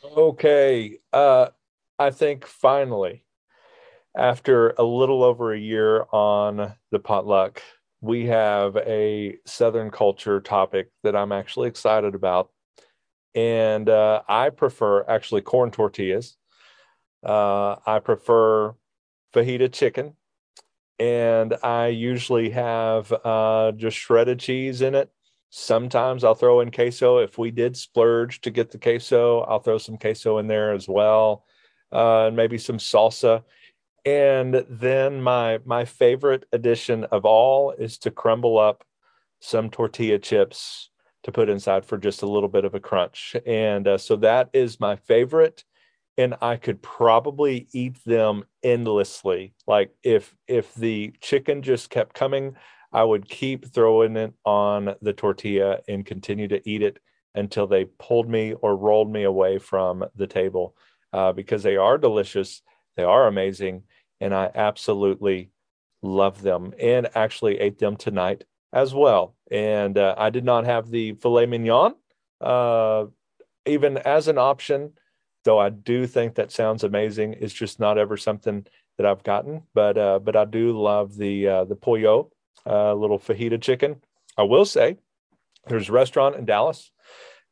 Okay, 0.04 0.98
uh, 1.12 1.48
I 1.98 2.10
think 2.10 2.46
finally, 2.46 3.24
after 4.16 4.70
a 4.70 4.82
little 4.82 5.22
over 5.22 5.52
a 5.52 5.58
year 5.58 6.06
on 6.12 6.74
the 6.90 6.98
potluck, 6.98 7.62
we 8.00 8.26
have 8.26 8.76
a 8.76 9.36
Southern 9.46 9.90
culture 9.90 10.40
topic 10.40 10.90
that 11.04 11.14
I'm 11.14 11.30
actually 11.30 11.68
excited 11.68 12.14
about 12.14 12.50
and 13.34 13.88
uh, 13.88 14.22
I 14.28 14.50
prefer 14.50 15.04
actually 15.08 15.42
corn 15.42 15.70
tortillas. 15.70 16.36
Uh, 17.24 17.76
I 17.86 18.00
prefer 18.00 18.74
fajita 19.34 19.72
chicken, 19.72 20.14
and 20.98 21.54
I 21.62 21.88
usually 21.88 22.50
have 22.50 23.12
uh, 23.24 23.72
just 23.72 23.96
shredded 23.96 24.40
cheese 24.40 24.82
in 24.82 24.94
it. 24.94 25.10
Sometimes 25.50 26.24
I'll 26.24 26.34
throw 26.34 26.60
in 26.60 26.70
queso. 26.70 27.18
If 27.18 27.38
we 27.38 27.50
did 27.50 27.76
splurge 27.76 28.40
to 28.42 28.50
get 28.50 28.70
the 28.70 28.78
queso, 28.78 29.40
I'll 29.40 29.60
throw 29.60 29.78
some 29.78 29.98
queso 29.98 30.38
in 30.38 30.46
there 30.46 30.72
as 30.72 30.88
well, 30.88 31.44
uh, 31.92 32.26
and 32.26 32.36
maybe 32.36 32.58
some 32.58 32.78
salsa. 32.78 33.44
And 34.04 34.64
then 34.68 35.22
my 35.22 35.60
my 35.64 35.84
favorite 35.84 36.44
addition 36.52 37.04
of 37.04 37.24
all 37.24 37.70
is 37.72 37.98
to 37.98 38.10
crumble 38.10 38.58
up 38.58 38.84
some 39.40 39.70
tortilla 39.70 40.18
chips 40.18 40.90
to 41.24 41.32
put 41.32 41.48
inside 41.48 41.84
for 41.84 41.98
just 41.98 42.22
a 42.22 42.28
little 42.28 42.48
bit 42.48 42.64
of 42.64 42.74
a 42.74 42.80
crunch. 42.80 43.36
And 43.46 43.86
uh, 43.86 43.98
so 43.98 44.16
that 44.16 44.50
is 44.52 44.80
my 44.80 44.96
favorite. 44.96 45.64
And 46.18 46.34
I 46.42 46.56
could 46.56 46.82
probably 46.82 47.68
eat 47.72 47.96
them 48.04 48.44
endlessly. 48.62 49.54
Like 49.66 49.94
if 50.02 50.34
if 50.46 50.74
the 50.74 51.14
chicken 51.20 51.62
just 51.62 51.88
kept 51.88 52.14
coming, 52.14 52.56
I 52.92 53.02
would 53.02 53.28
keep 53.28 53.72
throwing 53.72 54.16
it 54.16 54.34
on 54.44 54.94
the 55.00 55.14
tortilla 55.14 55.80
and 55.88 56.04
continue 56.04 56.48
to 56.48 56.68
eat 56.68 56.82
it 56.82 56.98
until 57.34 57.66
they 57.66 57.86
pulled 57.86 58.28
me 58.28 58.52
or 58.52 58.76
rolled 58.76 59.10
me 59.10 59.22
away 59.22 59.58
from 59.58 60.04
the 60.14 60.26
table 60.26 60.76
uh, 61.14 61.32
because 61.32 61.62
they 61.62 61.76
are 61.76 61.96
delicious. 61.96 62.60
They 62.96 63.04
are 63.04 63.26
amazing. 63.26 63.84
And 64.20 64.34
I 64.34 64.50
absolutely 64.54 65.50
love 66.02 66.42
them 66.42 66.74
and 66.78 67.08
actually 67.14 67.58
ate 67.58 67.78
them 67.78 67.96
tonight 67.96 68.44
as 68.72 68.92
well. 68.92 69.34
And 69.52 69.98
uh, 69.98 70.14
I 70.16 70.30
did 70.30 70.44
not 70.44 70.64
have 70.64 70.90
the 70.90 71.12
filet 71.12 71.46
mignon 71.46 71.94
uh, 72.42 73.06
even 73.64 73.98
as 73.98 74.26
an 74.28 74.38
option, 74.38 74.92
though 75.44 75.58
I 75.58 75.70
do 75.70 76.06
think 76.06 76.34
that 76.34 76.50
sounds 76.50 76.82
amazing. 76.82 77.36
It's 77.38 77.54
just 77.54 77.78
not 77.78 77.98
ever 77.98 78.16
something 78.16 78.66
that 78.98 79.06
I've 79.06 79.22
gotten, 79.22 79.62
but 79.74 79.96
uh, 79.96 80.18
but 80.18 80.36
I 80.36 80.44
do 80.44 80.78
love 80.78 81.16
the 81.16 81.48
uh, 81.48 81.64
the 81.64 81.76
pollo, 81.76 82.30
uh, 82.66 82.94
little 82.94 83.18
fajita 83.18 83.60
chicken. 83.62 84.02
I 84.36 84.42
will 84.42 84.64
say, 84.64 84.96
there's 85.68 85.88
a 85.88 85.92
restaurant 85.92 86.36
in 86.36 86.44
Dallas, 86.44 86.90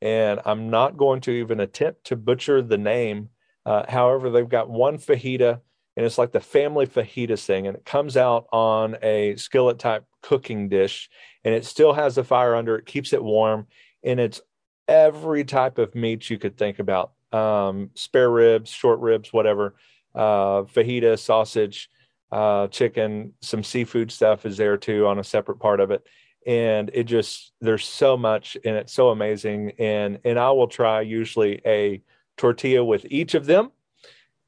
and 0.03 0.41
I'm 0.45 0.71
not 0.71 0.97
going 0.97 1.21
to 1.23 1.31
even 1.31 1.61
attempt 1.61 2.05
to 2.05 2.17
butcher 2.17 2.63
the 2.63 2.79
name. 2.79 3.29
Uh, 3.65 3.85
however, 3.89 4.31
they've 4.31 4.49
got 4.49 4.71
one 4.71 4.99
fajita 4.99 5.61
and 5.97 6.07
it's 6.07 6.17
like 6.17 6.33
the 6.33 6.41
family 6.41 6.87
fajitas 6.87 7.45
thing 7.45 7.67
and 7.67 7.77
it 7.77 7.85
comes 7.85 8.17
out 8.17 8.47
on 8.53 8.97
a 9.03 9.37
skillet 9.37 9.79
type 9.79 10.05
cooking 10.23 10.69
dish 10.69 11.09
and 11.45 11.55
it 11.55 11.65
still 11.65 11.93
has 11.93 12.15
the 12.15 12.25
fire 12.25 12.55
under 12.55 12.77
it 12.77 12.87
keeps 12.87 13.13
it 13.13 13.23
warm 13.23 13.67
and 14.03 14.21
it's 14.21 14.41
every 14.89 15.45
type 15.45 15.79
of 15.79 15.95
meat 15.95 16.29
you 16.31 16.39
could 16.39 16.57
think 16.57 16.79
about. 16.79 17.13
Um, 17.33 17.91
spare 17.95 18.31
ribs 18.31 18.71
short 18.71 19.01
ribs 19.01 19.33
whatever 19.33 19.77
uh, 20.15 20.63
fajita 20.63 21.19
sausage 21.19 21.89
uh, 22.33 22.67
chicken 22.69 23.35
some 23.41 23.63
seafood 23.63 24.11
stuff 24.11 24.47
is 24.47 24.57
there 24.57 24.77
too 24.77 25.07
on 25.07 25.19
a 25.19 25.25
separate 25.25 25.59
part 25.59 25.81
of 25.81 25.91
it. 25.91 26.05
And 26.47 26.91
it 26.93 27.05
just 27.05 27.53
there's 27.61 27.87
so 27.87 28.17
much 28.17 28.57
and 28.65 28.77
it's 28.77 28.93
so 28.93 29.11
amazing. 29.11 29.73
And 29.79 30.19
and 30.25 30.39
i 30.39 30.51
will 30.51 30.69
try 30.69 31.03
usually 31.03 31.61
a 31.65 32.03
tortilla 32.37 32.83
with 32.85 33.07
each 33.11 33.35
of 33.35 33.47
them 33.47 33.71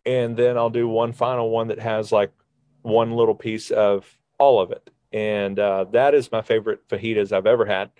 and 0.04 0.36
then 0.36 0.56
I'll 0.56 0.70
do 0.70 0.88
one 0.88 1.12
final 1.12 1.50
one 1.50 1.68
that 1.68 1.78
has 1.78 2.12
like 2.12 2.32
one 2.82 3.12
little 3.12 3.34
piece 3.34 3.70
of 3.70 4.06
all 4.38 4.60
of 4.60 4.72
it, 4.72 4.90
and 5.12 5.58
uh, 5.58 5.84
that 5.92 6.14
is 6.14 6.32
my 6.32 6.42
favorite 6.42 6.86
fajitas 6.88 7.32
I've 7.32 7.46
ever 7.46 7.64
had. 7.64 7.90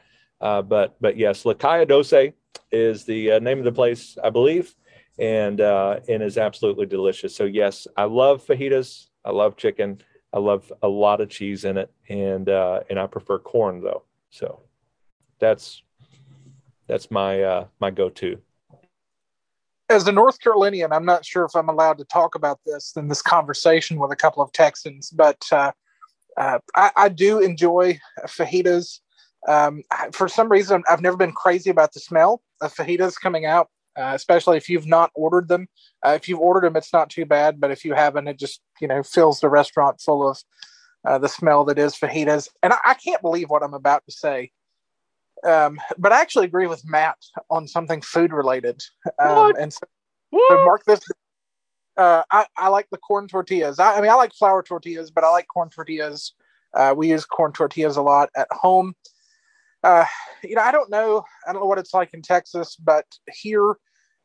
Uh, 0.41 0.63
but 0.63 0.97
but 1.01 1.17
yes, 1.17 1.45
La 1.45 1.55
Calle 1.55 1.87
Doce 1.87 2.33
is 2.71 3.05
the 3.05 3.33
uh, 3.33 3.39
name 3.39 3.59
of 3.59 3.65
the 3.65 3.73
place, 3.73 4.17
I 4.23 4.31
believe, 4.31 4.75
and 5.19 5.61
uh, 5.61 6.01
and 6.09 6.23
is 6.23 6.39
absolutely 6.39 6.87
delicious. 6.87 7.35
So 7.35 7.45
yes, 7.45 7.87
I 7.97 8.05
love 8.05 8.45
fajitas. 8.45 9.07
I 9.25 9.31
love 9.31 9.57
chicken. 9.57 10.03
I 10.33 10.39
love 10.39 10.73
a 10.83 10.89
lot 10.89 11.21
of 11.21 11.29
cheese 11.29 11.65
in 11.65 11.77
it, 11.77 11.93
and 12.09 12.49
uh, 12.49 12.81
and 12.91 12.99
I 12.99 13.07
prefer 13.07 13.39
corn 13.39 13.83
though. 13.83 14.05
So 14.31 14.61
that's 15.39 15.83
that's 16.87 17.11
my 17.11 17.43
uh, 17.43 17.67
my 17.81 17.91
go 17.91 18.09
to 18.09 18.39
as 19.93 20.09
a 20.09 20.13
North 20.13 20.41
Carolinian, 20.41 20.93
I'm 20.93 21.05
not 21.05 21.25
sure 21.25 21.45
if 21.45 21.55
I'm 21.55 21.69
allowed 21.69 21.99
to 21.99 22.05
talk 22.05 22.35
about 22.35 22.59
this 22.65 22.95
in 22.97 23.09
this 23.09 23.21
conversation 23.21 23.99
with 23.99 24.11
a 24.11 24.17
couple 24.17 24.43
of 24.43 24.51
Texans, 24.53 25.11
but 25.11 25.45
uh, 26.37 26.59
I, 26.75 26.91
I, 26.97 27.09
do 27.09 27.41
enjoy 27.41 27.99
fajitas. 28.27 29.01
Um, 29.47 29.83
for 30.13 30.29
some 30.29 30.51
reason, 30.51 30.83
I've 30.89 31.01
never 31.01 31.17
been 31.17 31.33
crazy 31.33 31.71
about 31.71 31.93
the 31.93 32.01
smell 32.01 32.43
of 32.61 32.75
fajitas 32.75 33.21
coming 33.21 33.45
out, 33.45 33.69
uh, 33.99 34.13
especially 34.15 34.57
if 34.57 34.69
you've 34.69 34.87
not 34.87 35.11
ordered 35.15 35.49
them. 35.49 35.67
Uh, 36.07 36.11
if 36.11 36.29
you've 36.29 36.41
ordered 36.41 36.65
them, 36.65 36.77
it's 36.77 36.93
not 36.93 37.11
too 37.11 37.27
bad, 37.27 37.61
but 37.61 37.71
if 37.71 37.85
you 37.85 37.95
haven't, 37.95 38.29
it 38.29 38.39
just 38.39 38.61
you 38.81 38.89
know 38.89 39.03
fills 39.03 39.41
the 39.41 39.49
restaurant 39.49 40.01
full 40.01 40.29
of 40.29 40.39
uh, 41.07 41.19
the 41.19 41.29
smell 41.29 41.65
that 41.65 41.79
is 41.79 41.95
fajitas. 41.95 42.49
And 42.63 42.73
I, 42.73 42.79
I, 42.85 42.95
can't 42.95 43.23
believe 43.23 43.51
what 43.51 43.63
I'm 43.63 43.75
about 43.75 44.05
to 44.07 44.13
say. 44.13 44.53
Um, 45.45 45.81
but 45.99 46.13
I 46.13 46.21
actually 46.21 46.47
agree 46.47 46.69
with 46.69 46.89
Matt 46.89 47.17
on 47.51 47.67
something 47.67 48.01
food 48.01 48.33
related. 48.33 48.81
Um, 49.19 49.55
and 49.59 49.73
so, 49.73 49.81
so, 50.49 50.65
mark 50.65 50.85
this. 50.85 51.01
Uh, 51.97 52.23
I, 52.31 52.47
I 52.57 52.69
like 52.69 52.89
the 52.91 52.99
corn 52.99 53.29
tortillas. 53.29 53.79
I, 53.79 53.97
I, 53.97 54.01
mean, 54.01 54.11
I 54.11 54.15
like 54.15 54.33
flour 54.35 54.63
tortillas, 54.63 55.11
but 55.11 55.25
I 55.25 55.31
like 55.31 55.47
corn 55.53 55.69
tortillas. 55.69 56.33
Uh, 56.75 56.95
we 56.97 57.11
use 57.11 57.25
corn 57.27 57.53
tortillas 57.53 57.97
a 57.97 58.03
lot 58.03 58.31
at 58.37 58.49
home. 58.51 58.95
Uh, 59.83 60.05
you 60.43 60.55
know, 60.55 60.63
I 60.63 60.73
don't 60.73 60.91
know. 60.91 61.25
I 61.47 61.53
don't 61.53 61.63
know 61.63 61.67
what 61.67 61.79
it's 61.79 61.93
like 61.93 62.15
in 62.15 62.23
Texas, 62.23 62.77
but 62.77 63.05
here 63.33 63.77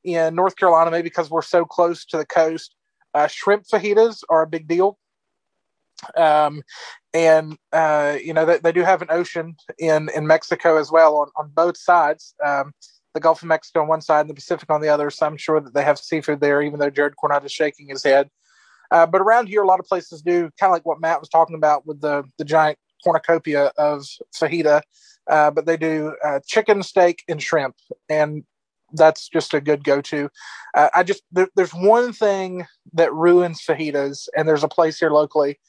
in 0.03 0.35
North 0.35 0.55
Carolina, 0.55 0.91
maybe 0.91 1.03
because 1.03 1.29
we're 1.29 1.41
so 1.41 1.65
close 1.65 2.05
to 2.05 2.17
the 2.17 2.25
coast, 2.25 2.75
uh, 3.13 3.27
shrimp 3.27 3.65
fajitas 3.65 4.23
are 4.29 4.43
a 4.43 4.47
big 4.47 4.67
deal. 4.67 4.97
Um, 6.15 6.61
and 7.13 7.57
uh, 7.73 8.17
you 8.23 8.33
know 8.33 8.45
they, 8.45 8.59
they 8.59 8.71
do 8.71 8.83
have 8.83 9.01
an 9.01 9.07
ocean 9.09 9.55
in 9.79 10.09
in 10.15 10.27
Mexico 10.27 10.77
as 10.77 10.91
well 10.91 11.17
on 11.17 11.29
on 11.35 11.49
both 11.53 11.77
sides. 11.77 12.35
Um, 12.45 12.73
the 13.17 13.21
Gulf 13.21 13.41
of 13.41 13.47
Mexico 13.47 13.81
on 13.81 13.87
one 13.87 14.01
side 14.01 14.21
and 14.21 14.29
the 14.29 14.35
Pacific 14.35 14.69
on 14.69 14.79
the 14.79 14.89
other. 14.89 15.09
So 15.09 15.25
I'm 15.25 15.37
sure 15.37 15.59
that 15.59 15.73
they 15.73 15.83
have 15.83 15.97
seafood 15.97 16.39
there, 16.39 16.61
even 16.61 16.79
though 16.79 16.91
Jared 16.91 17.15
Cornett 17.21 17.43
is 17.43 17.51
shaking 17.51 17.87
his 17.89 18.03
head. 18.03 18.29
Uh, 18.91 19.07
but 19.07 19.21
around 19.21 19.47
here, 19.47 19.63
a 19.63 19.67
lot 19.67 19.79
of 19.79 19.87
places 19.87 20.21
do 20.21 20.51
kind 20.59 20.69
of 20.69 20.71
like 20.71 20.85
what 20.85 21.01
Matt 21.01 21.19
was 21.19 21.27
talking 21.27 21.55
about 21.55 21.87
with 21.87 21.99
the 21.99 22.23
the 22.37 22.45
giant 22.45 22.77
cornucopia 23.03 23.71
of 23.77 24.05
fajita. 24.35 24.83
Uh, 25.27 25.49
but 25.51 25.65
they 25.65 25.77
do 25.77 26.15
uh, 26.23 26.39
chicken, 26.45 26.83
steak, 26.83 27.23
and 27.27 27.41
shrimp, 27.41 27.75
and 28.07 28.43
that's 28.93 29.27
just 29.27 29.53
a 29.53 29.59
good 29.59 29.83
go-to. 29.83 30.29
Uh, 30.73 30.89
I 30.95 31.03
just 31.03 31.23
there, 31.31 31.49
there's 31.55 31.73
one 31.73 32.13
thing 32.13 32.67
that 32.93 33.13
ruins 33.13 33.61
fajitas, 33.67 34.29
and 34.37 34.47
there's 34.47 34.63
a 34.63 34.69
place 34.69 34.99
here 34.99 35.09
locally 35.09 35.59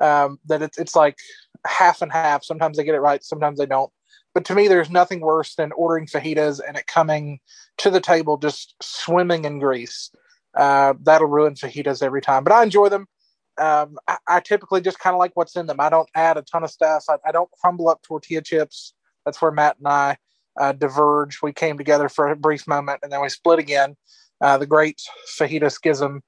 um, 0.00 0.38
that 0.46 0.60
it's 0.60 0.76
it's 0.76 0.96
like 0.96 1.16
half 1.64 2.02
and 2.02 2.12
half. 2.12 2.44
Sometimes 2.44 2.76
they 2.76 2.84
get 2.84 2.96
it 2.96 3.00
right, 3.00 3.22
sometimes 3.22 3.58
they 3.58 3.66
don't. 3.66 3.92
But 4.36 4.44
to 4.44 4.54
me, 4.54 4.68
there's 4.68 4.90
nothing 4.90 5.20
worse 5.20 5.54
than 5.54 5.72
ordering 5.72 6.04
fajitas 6.04 6.60
and 6.60 6.76
it 6.76 6.86
coming 6.86 7.40
to 7.78 7.88
the 7.88 8.02
table 8.02 8.36
just 8.36 8.74
swimming 8.82 9.46
in 9.46 9.60
grease. 9.60 10.10
Uh, 10.54 10.92
that'll 11.00 11.26
ruin 11.26 11.54
fajitas 11.54 12.02
every 12.02 12.20
time. 12.20 12.44
But 12.44 12.52
I 12.52 12.62
enjoy 12.62 12.90
them. 12.90 13.06
Um, 13.56 13.96
I, 14.06 14.18
I, 14.28 14.40
typically 14.40 14.82
just 14.82 14.98
kind 14.98 15.14
of 15.14 15.18
like 15.20 15.34
what's 15.36 15.56
in 15.56 15.64
them. 15.64 15.80
I 15.80 15.88
don't 15.88 16.10
add 16.14 16.36
a 16.36 16.42
ton 16.42 16.64
of 16.64 16.70
stuff. 16.70 17.04
I, 17.08 17.16
I, 17.26 17.32
don't 17.32 17.48
crumble 17.62 17.88
up 17.88 18.02
tortilla 18.02 18.42
chips. 18.42 18.92
That's 19.24 19.40
where 19.40 19.52
Matt 19.52 19.78
and 19.78 19.88
I 19.88 20.18
uh, 20.60 20.72
diverge. 20.72 21.38
We 21.42 21.54
came 21.54 21.78
together 21.78 22.10
for 22.10 22.28
a 22.28 22.36
brief 22.36 22.68
moment 22.68 23.00
and 23.02 23.10
then 23.10 23.22
we 23.22 23.30
split 23.30 23.58
again. 23.58 23.96
Uh, 24.42 24.58
the 24.58 24.66
great 24.66 25.00
fajita 25.40 25.72
schism 25.72 26.20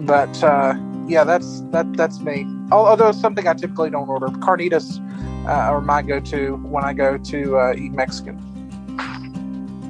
but 0.00 0.42
uh, 0.42 0.74
yeah, 1.06 1.24
that's 1.24 1.62
that 1.72 1.92
that's 1.94 2.20
me. 2.20 2.46
Although 2.70 3.08
it's 3.08 3.20
something 3.20 3.46
I 3.46 3.54
typically 3.54 3.90
don't 3.90 4.08
order. 4.08 4.28
Carnitas 4.28 5.00
uh, 5.46 5.50
are 5.50 5.80
my 5.80 6.02
go-to 6.02 6.56
when 6.56 6.84
I 6.84 6.92
go 6.92 7.16
to 7.16 7.58
uh, 7.58 7.74
eat 7.74 7.92
Mexican. 7.92 8.36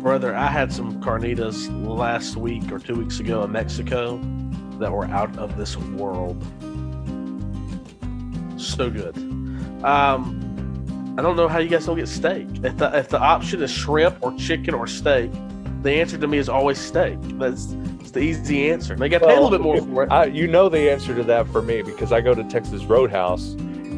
Brother, 0.03 0.35
I 0.35 0.47
had 0.47 0.73
some 0.73 1.03
carnitas 1.03 1.69
last 1.85 2.37
week 2.37 2.71
or 2.71 2.79
two 2.79 2.95
weeks 2.95 3.19
ago 3.19 3.43
in 3.43 3.51
Mexico 3.51 4.19
that 4.79 4.93
were 4.93 5.07
out 5.07 5.37
of 5.37 5.57
this 5.57 5.77
world. 5.77 6.41
So 8.57 8.91
good. 8.91 9.17
Um, 9.83 11.15
I 11.19 11.23
don't 11.23 11.35
know 11.35 11.49
how 11.49 11.59
you 11.59 11.69
guys 11.69 11.87
don't 11.87 11.97
get 11.97 12.07
steak. 12.07 12.47
If 12.63 12.77
the 12.77 12.97
if 12.97 13.09
the 13.09 13.19
option 13.19 13.61
is 13.61 13.73
shrimp 13.73 14.19
or 14.23 14.33
chicken 14.35 14.75
or 14.75 14.87
steak, 14.87 15.33
the 15.83 15.93
answer 15.93 16.19
to 16.19 16.27
me 16.27 16.38
is 16.38 16.49
always 16.49 16.79
steak. 16.79 17.19
That's 17.38 17.75
it's 18.01 18.11
the 18.11 18.21
easy 18.21 18.71
answer. 18.71 18.97
They 18.97 19.09
got 19.09 19.19
to 19.19 19.27
well, 19.27 19.35
pay 19.35 19.41
a 19.41 19.43
little 19.43 19.59
bit 19.59 19.62
more 19.62 19.81
for 19.81 20.03
it. 20.05 20.12
I, 20.12 20.25
you 20.27 20.47
know 20.47 20.69
the 20.69 20.91
answer 20.91 21.14
to 21.14 21.23
that 21.25 21.47
for 21.49 21.62
me 21.62 21.83
because 21.83 22.12
I 22.12 22.21
go 22.21 22.35
to 22.35 22.45
Texas 22.45 22.85
Roadhouse 22.85 23.53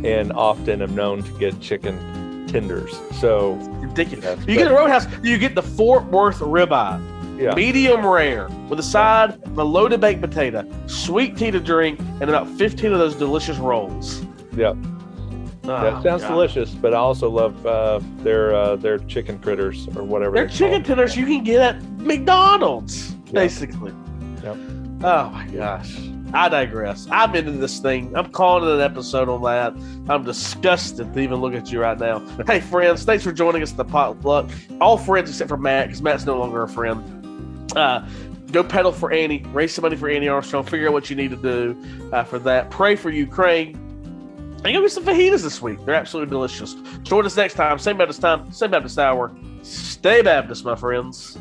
and 0.05 0.33
often 0.33 0.83
am 0.83 0.95
known 0.95 1.23
to 1.23 1.33
get 1.39 1.61
chicken 1.61 2.47
tenders. 2.49 3.01
So 3.21 3.53
ridiculous. 3.81 4.41
You 4.47 4.57
get 4.57 4.71
a 4.71 4.75
Roadhouse, 4.75 5.07
you 5.23 5.39
get 5.39 5.55
the 5.55 5.63
Fort 5.63 6.05
Worth 6.07 6.41
ribeye. 6.41 7.19
Yeah. 7.39 7.55
Medium 7.55 8.07
rare 8.07 8.49
with 8.69 8.79
a 8.81 8.83
side 8.83 9.43
of 9.45 9.57
a 9.57 9.65
loaded 9.65 10.01
baked 10.01 10.21
potato, 10.21 10.69
sweet 10.87 11.39
tea 11.39 11.51
to 11.51 11.61
drink, 11.61 11.99
and 12.21 12.25
about 12.25 12.47
15 12.59 12.93
of 12.93 12.99
those 12.99 13.15
delicious 13.15 13.57
rolls. 13.57 14.27
Yeah. 14.55 14.75
Oh, 15.71 15.83
that 15.83 16.03
sounds 16.03 16.23
God. 16.23 16.31
delicious, 16.31 16.71
but 16.71 16.95
I 16.95 16.99
also 16.99 17.31
love 17.31 17.65
uh, 17.65 18.01
their 18.19 18.55
uh, 18.55 18.77
their 18.77 18.99
chicken 18.99 19.39
critters 19.39 19.87
or 19.97 20.03
whatever. 20.03 20.35
Their 20.35 20.49
chicken 20.49 20.83
critters 20.83 21.17
you 21.17 21.27
can 21.27 21.45
get 21.45 21.61
at 21.61 21.83
McDonald's 21.99 23.13
basically. 23.33 23.93
Yep. 24.43 24.57
Oh 25.03 25.31
my 25.31 25.47
gosh. 25.53 25.97
I 26.33 26.49
digress. 26.49 27.09
I'm 27.11 27.35
into 27.35 27.53
this 27.53 27.81
thing. 27.81 28.17
I'm 28.17 28.31
calling 28.31 28.69
it 28.69 28.75
an 28.75 28.81
episode 28.81 29.29
on 29.29 29.43
that. 29.43 29.75
I'm 30.09 30.25
disgusted 30.25 31.13
to 31.13 31.21
even 31.21 31.41
look 31.41 31.55
at 31.55 31.73
you 31.73 31.81
right 31.81 31.99
now. 31.99 32.21
Hey, 32.47 32.61
friends, 32.61 33.05
thanks 33.05 33.25
for 33.25 33.33
joining 33.33 33.63
us 33.63 33.73
at 33.73 33.77
the 33.79 33.85
potluck. 33.85 34.49
All 34.81 34.97
friends 34.97 35.31
except 35.31 35.49
for 35.49 35.57
Matt, 35.57 35.87
because 35.87 36.03
Matt's 36.03 36.27
no 36.27 36.39
longer 36.39 36.63
a 36.63 36.69
friend. 36.69 37.73
Uh, 37.77 38.07
go 38.53 38.63
pedal 38.63 38.93
for 38.93 39.13
Annie. 39.13 39.45
Raise 39.53 39.75
some 39.75 39.83
money 39.83 39.97
for 39.97 40.09
Annie 40.09 40.29
Armstrong. 40.29 40.65
Figure 40.65 40.87
out 40.89 40.93
what 40.93 41.11
you 41.11 41.17
need 41.17 41.31
to 41.31 41.37
do 41.37 42.11
uh, 42.13 42.23
for 42.23 42.39
that. 42.41 42.71
Pray 42.71 42.95
for 42.95 43.11
Ukraine. 43.11 43.80
And 44.63 44.75
go 44.75 44.83
get 44.83 44.93
some 44.93 45.05
fajitas 45.05 45.43
this 45.43 45.63
week. 45.63 45.85
They're 45.87 45.95
absolutely 45.95 46.31
delicious. 46.31 46.77
Join 47.03 47.25
us 47.25 47.37
next 47.37 47.55
time. 47.55 47.79
Same 47.79 47.97
Baptist 47.97 48.21
time, 48.21 48.53
same 48.53 48.71
Baptist 48.71 48.99
hour. 48.99 49.35
Stay 49.63 50.21
Baptist, 50.21 50.65
my 50.67 50.75
friends. 50.75 51.39